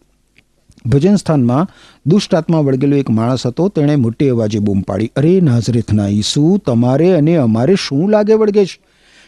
ભજન 0.86 1.16
સ્થાનમાં 1.16 1.68
દુષ્ટ 2.06 2.34
આત્મા 2.34 2.58
વળગેલો 2.58 2.96
એક 2.96 3.10
માણસ 3.10 3.46
હતો, 3.46 3.68
તેણે 3.68 3.96
મોટી 3.96 4.28
અવાજે 4.28 4.58
બૂમ 4.58 4.80
પાડી, 4.80 5.12
અરે 5.16 5.40
નાઝરેથના 5.40 6.08
ઈસુ, 6.08 6.58
તમારે 6.66 7.12
અને 7.12 7.36
અમારે 7.36 7.74
શું 7.74 8.10
લાગે 8.10 8.34
વળગે 8.34 8.66
છે? 8.66 8.80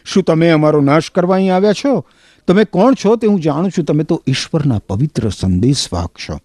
શું 0.05 0.23
તમે 0.23 0.49
અમારો 0.49 0.81
નાશ 0.81 1.09
કરવા 1.09 1.35
અહીં 1.35 1.55
આવ્યા 1.55 1.73
છો? 1.73 2.05
તમે 2.47 2.63
કોણ 2.63 2.93
છો 3.05 3.15
તે 3.15 3.27
હું 3.27 3.41
જાણું 3.41 3.71
છું, 3.71 3.85
તમે 3.85 4.03
તો 4.03 4.23
ઈશ્વરના 4.27 4.79
પવિત્ર 4.79 5.29
સંદેશવાહક 5.29 6.11
છો. 6.29 6.39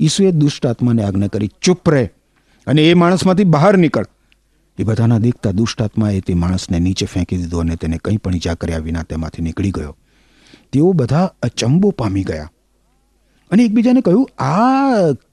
ઈસુએ 0.00 0.30
દુષ્ટ 0.30 0.66
આત્માને 0.66 1.02
આજ્ઞા 1.02 1.26
કરી, 1.26 1.50
ચૂપ 1.62 1.90
રહે. 1.90 2.10
અને 2.68 2.82
એ 2.82 2.94
માણસમાંથી 2.94 3.44
બહાર 3.44 3.76
નીકળ. 3.76 4.06
એ 4.78 4.82
બધાના 4.82 5.18
દેખતા 5.18 5.50
દુષ્ટ 5.50 5.82
આત્માએ 5.82 6.20
તે 6.20 6.34
માણસને 6.34 6.78
નીચે 6.78 7.06
ફેંકી 7.06 7.36
દીધો 7.36 7.58
અને 7.58 7.76
તેને 7.76 7.96
કંઈ 7.96 8.16
પણ 8.16 8.34
ઈજા 8.34 8.54
કર્યા 8.54 8.78
વિના 8.78 9.02
તેમાંથી 9.02 9.42
નીકળી 9.42 9.70
ગયો. 9.70 9.96
તેઓ 10.72 10.92
બધા 10.92 11.32
અચંબો 11.42 11.90
પામી 11.90 12.24
ગયા. 12.24 12.50
અને 13.50 13.64
એકબીજાને 13.64 14.00
કહ્યું, 14.00 14.42
આ 14.42 14.86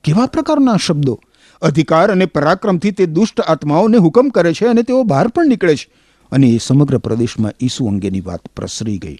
કેવા 0.04 0.26
પ્રકારના 0.26 0.78
શબ્દો? 0.78 1.20
અધિકાર 1.62 2.12
અને 2.12 2.26
પરાક્રમથી 2.26 2.92
તે 2.92 3.06
દુષ્ટ 3.06 3.42
આત્માઓને 3.42 3.98
હુકમ 3.98 4.30
કરે 4.30 4.54
છે 4.54 4.66
અને 4.66 4.84
તેઓ 4.84 5.04
બહાર 5.04 5.28
પણ 5.28 5.48
નીકળે 5.48 5.76
છે. 5.76 5.94
અને 6.32 6.48
એ 6.48 6.58
સમગ્ર 6.58 6.98
પ્રદેશમાં 6.98 7.52
ઈસુ 7.62 7.86
અંગેની 7.86 8.22
વાત 8.22 8.48
પ્રસરી 8.48 8.98
ગઈ. 8.98 9.18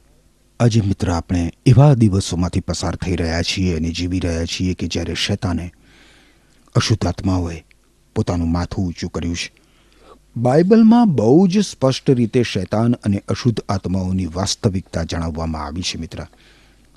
આજે 0.60 0.82
મિત્ર, 0.82 1.12
આપણે 1.12 1.52
એવા 1.66 1.94
દિવસોમાંથી 1.94 2.60
પસાર 2.60 2.96
થઈ 2.96 3.16
રહ્યા 3.16 3.42
છીએ 3.42 3.76
અને 3.76 3.90
જીવી 3.90 4.20
રહ્યા 4.20 4.46
છીએ 4.46 4.74
કે 4.74 4.88
જ્યારે 4.88 5.14
શેતાને 5.14 5.72
અશુદ્ધ 6.76 7.08
આત્માઓએ 7.08 7.66
પોતાનું 8.16 8.52
માથું 8.52 8.86
ઊંચું 8.86 9.12
કર્યું 9.12 9.36
છે. 9.36 9.54
બાઇબલમાં 10.38 11.16
બહુ 11.16 11.48
જ 11.48 11.60
સ્પષ્ટ 11.60 12.12
રીતે 12.12 12.44
શૈતાન 12.44 12.94
અને 12.94 13.24
અશુદ્ધ 13.28 13.62
આત્માઓની 13.70 14.26
વાસ્તવિકતા 14.26 15.04
જણાવવામાં 15.04 15.66
આવી 15.66 15.82
છે 15.82 15.98
મિત્ર. 15.98 16.26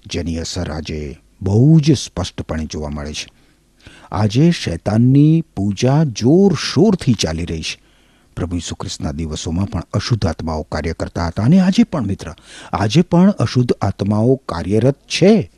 જેની 0.07 0.39
અસર 0.39 0.71
આજે 0.71 1.19
બહુ 1.43 1.81
જ 1.81 1.93
સ્પષ્ટપણે 1.93 2.67
જોવા 2.67 2.89
મળે 2.89 3.13
છે. 3.13 3.27
આજે 4.11 4.51
શૈતાનની 4.51 5.45
પૂજા 5.57 6.05
જોરશોરથી 6.05 7.13
ચાલી 7.13 7.45
રહી 7.45 7.63
છે. 7.63 7.83
પ્રભુ 8.37 8.57
ઈસુ 8.57 8.77
દિવસોમાં 9.13 9.67
પણ 9.67 9.83
અશુદ્ધ 9.93 10.27
આત્માઓ 10.27 10.63
કાર્ય 10.63 10.93
કરતા 10.93 11.27
હતા 11.27 11.43
અને 11.43 11.61
આજે 11.61 11.83
પણ 11.83 12.07
મિત્ર. 12.07 12.35
આજે 12.73 13.03
પણ 13.03 13.31
અશુદ્ધ 13.31 13.73
આત્માઓ 13.73 14.35
કાર્યરત 14.35 14.95
છે. 14.95 15.51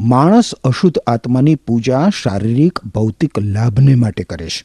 માણસ 0.00 0.54
અશુદ્ધ 0.54 0.98
આત્માની 0.98 1.54
પૂજા 1.54 2.08
શારીરિક, 2.22 2.84
ભૌતિક 2.84 3.38
લાભને 3.38 3.94
માટે 3.94 4.24
કરે 4.24 4.48
છે, 4.48 4.64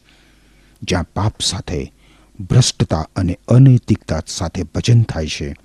જ્યાં 0.82 1.04
પાપ 1.04 1.42
સાથે, 1.42 1.94
ભ્રષ્ટતા 2.50 3.08
અને 3.16 3.40
અનૈતિકતા 3.48 4.22
સાથે 4.28 4.64
ભજન 4.64 5.04
થાય 5.04 5.28
છે. 5.28 5.56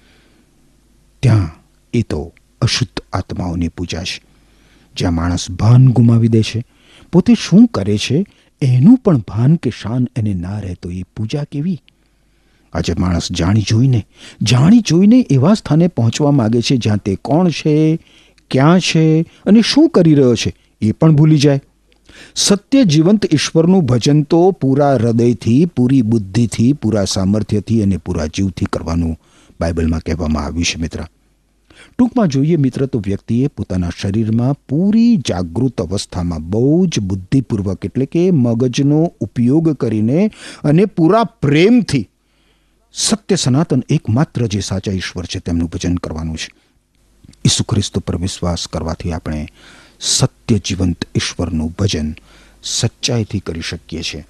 ત્યાં 1.20 1.50
એ 1.92 2.02
તો 2.02 2.32
અશુદ્ધ 2.60 3.02
આત્માઓની 3.12 3.68
પૂજા 3.68 4.02
છે, 4.02 4.22
જ્યાં 4.96 5.14
માણસ 5.14 5.50
ભાન 5.50 5.88
ગુમાવી 5.88 6.28
દે 6.28 6.42
છે. 6.42 6.64
પોતે 7.12 7.34
શું 7.34 7.66
કરે 7.66 7.98
છે? 7.98 8.24
એનું 8.62 8.96
પણ 8.96 9.18
ભાન 9.18 9.56
કે 9.56 9.70
શાન 9.70 10.08
એને 10.16 10.34
ના 10.34 10.60
રહેતો 10.60 10.90
એ 10.90 11.02
પૂજા 11.02 11.44
કેવી? 11.44 11.82
આજે 12.72 12.92
માણસ 12.98 13.32
જાણી 13.32 13.62
જોઈને 13.68 14.06
જાણી 14.42 14.80
જોઈને 14.80 15.26
એવા 15.30 15.54
સ્થાને 15.54 15.88
પહોંચવા 15.88 16.30
માગે 16.30 16.60
છે 16.60 16.76
જ્યાં 16.76 16.96
તે 16.96 17.16
કોણ 17.16 17.48
છે? 17.48 17.98
ક્યાં 18.50 18.80
છે 18.80 19.22
અને 19.46 19.60
શું 19.62 19.90
કરી 19.90 20.14
રહ્યો 20.14 20.34
છે 20.34 20.54
એ 20.80 20.92
પણ 20.92 21.14
ભૂલી 21.14 21.38
જાય. 21.38 21.60
સત્ય 22.34 22.84
જીવંત 22.84 23.34
ઈશ્વરનું 23.34 23.84
ભજન 23.84 24.22
તો 24.22 24.50
પૂરા 24.50 24.94
હૃદયથી, 24.94 25.66
પૂરી 25.66 26.02
બુદ્ધિથી, 26.02 26.72
પૂરા 26.72 27.04
સામર્થ્યથી 27.04 27.82
અને 27.82 27.96
પૂરા 27.96 28.26
જીવથી 28.26 28.64
કરવાનું 28.64 29.16
બાઇબલમાં 29.60 30.00
કહેવામાં 30.00 30.44
આવ્યું 30.44 30.64
છે 30.64 30.80
મિત્ર. 30.80 31.06
ટૂંકમાં 31.98 32.28
જોઈએ 32.28 32.56
મિત્ર 32.56 32.86
તો 32.86 32.98
વ્યક્તિએ 32.98 33.48
પોતાના 33.48 33.90
શરીરમાં 33.98 34.54
પૂરી 34.68 35.16
જાગૃત 35.16 35.80
અવસ્થામાં 35.80 36.50
બહુ 36.50 36.86
જ 36.86 37.00
બુદ્ધિપૂર્વક 37.00 37.84
એટલે 37.84 38.06
કે 38.06 38.30
મગજનો 38.30 39.12
ઉપયોગ 39.20 39.72
કરીને 39.72 40.30
અને 40.64 40.84
પૂરા 40.86 41.24
પ્રેમથી 41.24 42.08
સત્ય 42.92 43.36
સનાતન 43.36 43.82
એકમાત્ર 43.88 44.46
જે 44.46 44.60
સાચા 44.60 44.92
ઈશ્વર 44.92 45.26
છે 45.26 45.38
તેમનું 45.38 45.68
ભજન 45.68 45.94
કરવાનું 45.94 46.36
છે. 46.36 46.67
ઈસુ 47.44 47.64
ખ્રિસ્ત 47.64 47.98
પર 47.98 48.16
વિશ્વાસ 48.16 48.66
કરવાથી 48.66 49.12
આપણે 49.12 49.48
સત્ય 50.00 50.58
જીવંત 50.58 51.04
ઈશ્વરનું 51.14 51.74
ભજન 51.78 52.14
સચ્ચાઈથી 52.62 53.40
કરી 53.40 53.60
શકીએ 53.60 54.02
છીએ. 54.02 54.26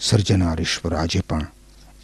સર્જનાર 0.00 0.60
ઈશ્વર 0.60 0.94
આજે 0.94 1.20
પણ 1.20 1.46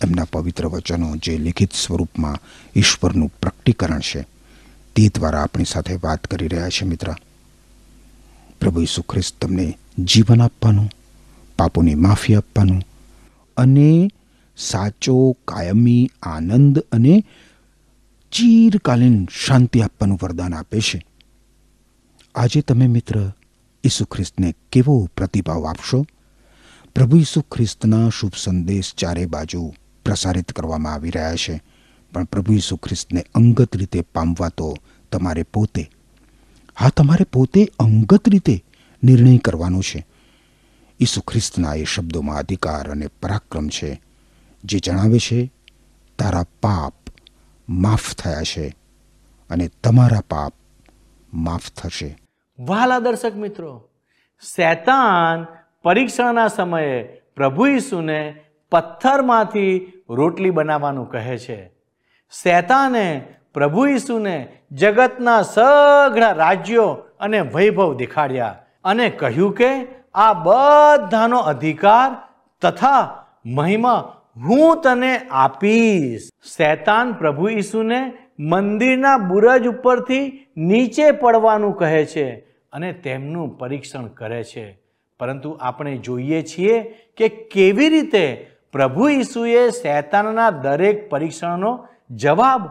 એમના 0.03 0.25
પવિત્ર 0.25 0.67
વચનો 0.67 1.17
જે 1.17 1.39
લિખિત 1.39 1.73
સ્વરૂપમાં 1.73 2.39
ઈશ્વરનું 2.77 3.33
પ્રકટીકરણ 3.41 4.01
છે, 4.01 4.27
તે 4.97 5.09
દ્વારા 5.09 5.43
આપણી 5.43 5.65
સાથે 5.65 5.99
વાત 6.03 6.27
કરી 6.27 6.49
રહ્યા 6.49 6.69
છે 6.69 6.85
મિત્ર. 6.85 7.15
પ્રભુ 8.61 8.81
ઈસુ 8.81 9.03
ખ્રિસ્ત 9.03 9.41
તમને 9.41 9.79
જીવન 9.99 10.43
આપવાનું, 10.43 10.91
પાપોની 11.59 11.95
માફી 11.95 12.35
આપવાનું 12.35 12.83
અને 13.57 14.11
સાચો 14.57 15.37
કાયમી 15.45 16.11
આનંદ 16.23 16.79
અને 16.79 17.25
ચીરકાલીન 18.33 19.29
શાંતિ 19.47 19.83
આપવાનું 19.83 20.19
વરદાન 20.23 20.55
આપે 20.55 20.81
છે. 20.81 21.07
આજે 22.35 22.61
તમે 22.61 22.87
મિત્ર 22.87 23.33
ઈસુ 23.85 24.05
ખ્રિસ્તને 24.05 24.55
કેવો 24.73 25.09
પ્રતિભાવ 25.17 25.67
આપશો? 25.67 26.07
પ્રભુ 26.95 27.17
ઈસુ 27.17 27.41
ખ્રિસ્તના 27.41 28.09
શુભ 28.09 28.33
સંદેશ 28.37 28.95
ચારે 28.95 29.27
બાજુ 29.27 29.75
પ્રસારિત 30.05 30.53
કરવામાં 30.53 30.95
આવી 30.95 31.11
રહ્યા 31.11 31.37
છે. 31.37 31.63
પણ 32.13 32.25
પ્રભુ 32.25 32.53
ઈસુ 32.53 32.77
ખ્રિસ્તને 32.77 33.25
અંગત 33.35 33.77
રીતે 33.77 34.01
પામવા 34.01 34.49
તો 34.49 34.77
તમારે 35.13 35.43
પોતે. 35.43 35.91
હા, 36.75 36.89
તમારે 36.89 37.25
પોતે 37.25 37.69
અંગત 37.79 38.29
રીતે 38.29 38.65
નિર્ણય 39.03 39.39
કરવાનો 39.39 39.81
છે. 39.81 40.07
ઈસુ 41.01 41.21
ખ્રિસ્તના 41.21 41.75
એ 41.75 41.85
શબ્દોમાં 41.85 42.37
અધિકાર 42.37 42.91
અને 42.91 43.07
પરાક્રમ 43.07 43.69
છે, 43.69 44.01
જે 44.65 44.79
જણાવે 44.79 45.19
છે, 45.19 45.53
તારા 46.19 46.43
પાપ 46.43 46.95
માફ 47.69 48.15
થયા 48.15 48.43
છે 48.43 48.69
અને 49.51 49.69
તમારા 49.69 50.21
પાપ 50.21 50.53
માફ 51.35 51.71
થશે. 51.71 52.19
વાલા 52.59 52.99
દર્શક 52.99 53.35
મિત્રો, 53.35 53.89
શેતાન 54.41 55.47
પરીક્ષણના 55.83 56.49
સમયે 56.49 57.03
પ્રભુ 57.37 57.67
ઈસુને 57.67 58.45
પથ્થરમાંથી 58.73 59.93
રોટલી 60.11 60.51
બનાવવાનું 60.51 61.11
કહે 61.11 61.39
છે. 61.39 61.73
શેતાને 62.31 63.35
પ્રભુ 63.55 63.87
ઈસુને 63.87 64.59
જગતના 64.73 65.43
સઘળા 65.43 66.33
રાજ્યો 66.33 66.89
અને 67.21 67.41
વૈભવ 67.41 67.97
દેખાડ્યા 67.97 68.59
અને 68.85 69.11
કહ્યું 69.11 69.55
કે 69.55 69.87
આ 70.15 70.33
બધાનો 70.33 71.39
અધિકાર 71.39 72.17
તથા 72.63 73.25
મહિમા 73.47 74.17
હું 74.37 74.81
તને 74.81 75.19
આપીશ. 75.31 76.29
શૈતાન 76.57 77.13
પ્રભુ 77.13 77.49
ઈસુને 77.49 78.13
મંદિરના 78.39 79.17
બુરજ 79.17 79.67
ઉપરથી 79.67 80.47
નીચે 80.57 81.11
પડવાનું 81.11 81.77
કહે 81.77 82.05
છે 82.05 82.31
અને 82.73 82.93
તેમનું 82.93 83.59
પરીક્ષણ 83.59 84.07
કરે 84.07 84.45
છે. 84.45 84.81
પરંતુ 85.19 85.59
આપણે 85.61 85.97
જોઈએ 85.97 86.43
છીએ 86.43 86.83
કે 87.17 87.29
કેવી 87.29 87.89
રીતે 87.89 88.51
પ્રભુ 88.73 89.09
ઈસુએ 89.09 89.71
શૈતાનના 89.71 90.51
દરેક 90.51 91.11
પરીક્ષણનો 91.11 91.87
જવાબ 92.11 92.67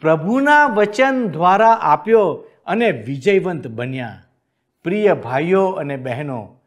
પ્રભુના 0.00 0.66
વચન 0.66 1.28
દ્વારા 1.28 1.72
આપ્યો 1.72 2.44
અને 2.66 2.90
વિજયવંત 2.90 3.66
બન્યા. 3.66 4.22
પ્રિય 4.84 5.14
ભાઈઓ 5.14 5.66
અને 5.66 5.96
બહેનો, 5.96 6.60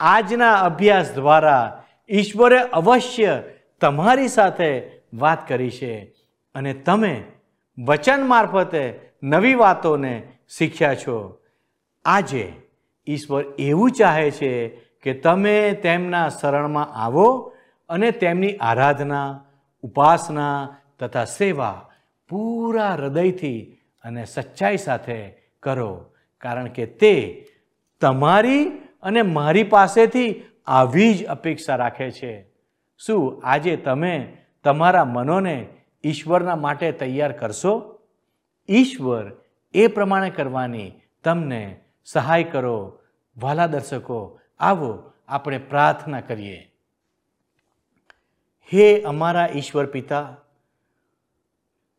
આજના 0.00 0.52
અભ્યાસ 0.52 1.14
દ્વારા 1.14 1.82
ઈશ્વરે 2.10 2.58
અવશ્ય 2.58 3.42
તમારી 3.84 4.28
સાથે 4.28 4.90
વાત 5.14 5.48
કરી 5.48 5.70
છે 5.70 6.02
અને 6.54 6.74
તમે 6.74 7.22
વચન 7.84 8.26
મારફતે 8.26 9.00
નવી 9.22 9.54
વાતોને 9.54 10.22
શીખ્યા 10.58 10.94
છો. 10.94 11.40
આજે 12.04 12.52
ઈશ્વર 13.06 13.44
એવું 13.58 13.90
ચાહે 13.90 14.30
છે 14.30 14.68
કે 15.02 15.14
તમે 15.14 15.72
તેમના 15.72 16.28
શરણમાં 16.28 16.92
આવો 16.92 17.52
અને 17.88 18.10
તેમની 18.10 18.56
આરાધના, 18.56 19.44
ઉપાસના 19.82 20.76
તથા 20.98 21.24
સેવા 21.24 21.88
પૂરા 22.28 22.94
હૃદયથી 22.94 23.76
અને 24.04 24.24
સચ્ચાઈ 24.24 24.76
સાથે 24.76 25.20
કરો. 25.62 26.04
કારણ 26.38 26.66
કે 26.66 26.86
તે 26.86 27.46
તમારી 28.00 28.64
અને 29.02 29.22
મારી 29.22 29.62
પાસેથી 29.62 30.42
આવી 30.66 31.14
જ 31.14 31.26
અપેક્ષા 31.26 31.76
રાખે 31.76 32.10
છે. 32.10 32.53
શું 32.98 33.42
આજે 33.44 33.76
તમે 33.76 34.36
તમારા 34.64 35.04
મનોને 35.04 35.66
ઈશ્વરના 36.04 36.56
માટે 36.56 36.92
તૈયાર 36.92 37.32
કરશો? 37.32 38.00
ઈશ્વર 38.68 39.32
એ 39.74 39.86
પ્રમાણે 39.86 40.30
કરવાની 40.30 40.92
તમને 41.24 41.80
સહાય 42.04 42.44
કરો. 42.44 42.98
વાલા 43.36 43.66
દર્શકો, 43.66 44.40
આવો 44.60 45.12
આપણે 45.28 45.58
પ્રાર્થના 45.58 46.20
કરીએ. 46.20 46.72
હે 48.72 49.02
અમારા 49.02 49.48
ઈશ્વર 49.54 49.86
પિતા, 49.86 50.36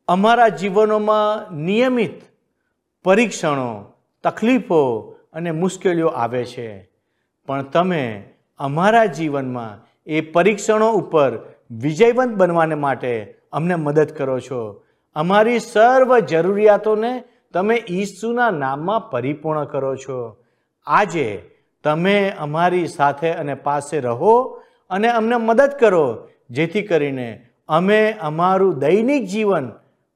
અમારા 0.08 0.48
જીવનોમાં 0.48 1.54
નિયમિત 1.54 2.22
પરીક્ષણો, 3.04 3.94
તકલીફો 4.24 5.16
અને 5.34 5.52
મુશ્કેલીઓ 5.52 6.08
આવે 6.08 6.46
છે. 6.46 6.90
પણ 7.46 7.64
તમે 7.64 8.30
અમારા 8.58 9.06
જીવનમાં 9.06 9.85
એ 10.08 10.22
પરીક્ષણો 10.22 10.92
ઉપર 10.92 11.38
વિજયવંત 11.72 12.36
બનવાને 12.36 12.76
માટે 12.76 13.36
અમને 13.52 13.76
મદદ 13.76 14.06
કરો 14.06 14.40
છો. 14.40 14.82
અમારી 15.16 15.60
સર્વ 15.60 16.20
જરૂરિયાતોને 16.20 17.24
તમે 17.54 17.84
ઈસુના 17.90 18.50
નામમાં 18.50 19.12
પરિપૂર્ણ 19.12 19.66
કરો 19.66 19.96
છો. 19.96 20.38
આજે 20.86 21.42
તમે 21.84 22.30
અમારી 22.30 22.88
સાથે 22.88 23.32
અને 23.32 23.54
પાસે 23.54 24.00
રહો 24.00 24.62
અને 24.90 25.08
અમને 25.08 25.36
મદદ 25.36 25.72
કરો, 25.80 26.28
જેથી 26.50 26.82
કરીને 26.82 27.46
અમે 27.68 28.12
અમારું 28.12 28.80
દૈનિક 28.80 29.26
જીવન 29.26 29.72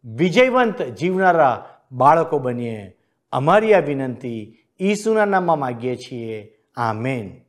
વિજયવંત 0.05 0.81
જીવનારા 0.81 1.65
બાળકો 1.91 2.39
બનીએ. 2.39 2.97
અમારી 3.31 3.73
આ 3.73 3.79
વિનંતી 3.79 4.57
ઈસુના 4.81 5.25
નામમાં 5.25 5.59
માગીએ 5.59 5.95
છીએ. 5.95 6.55
આમેન. 6.77 7.48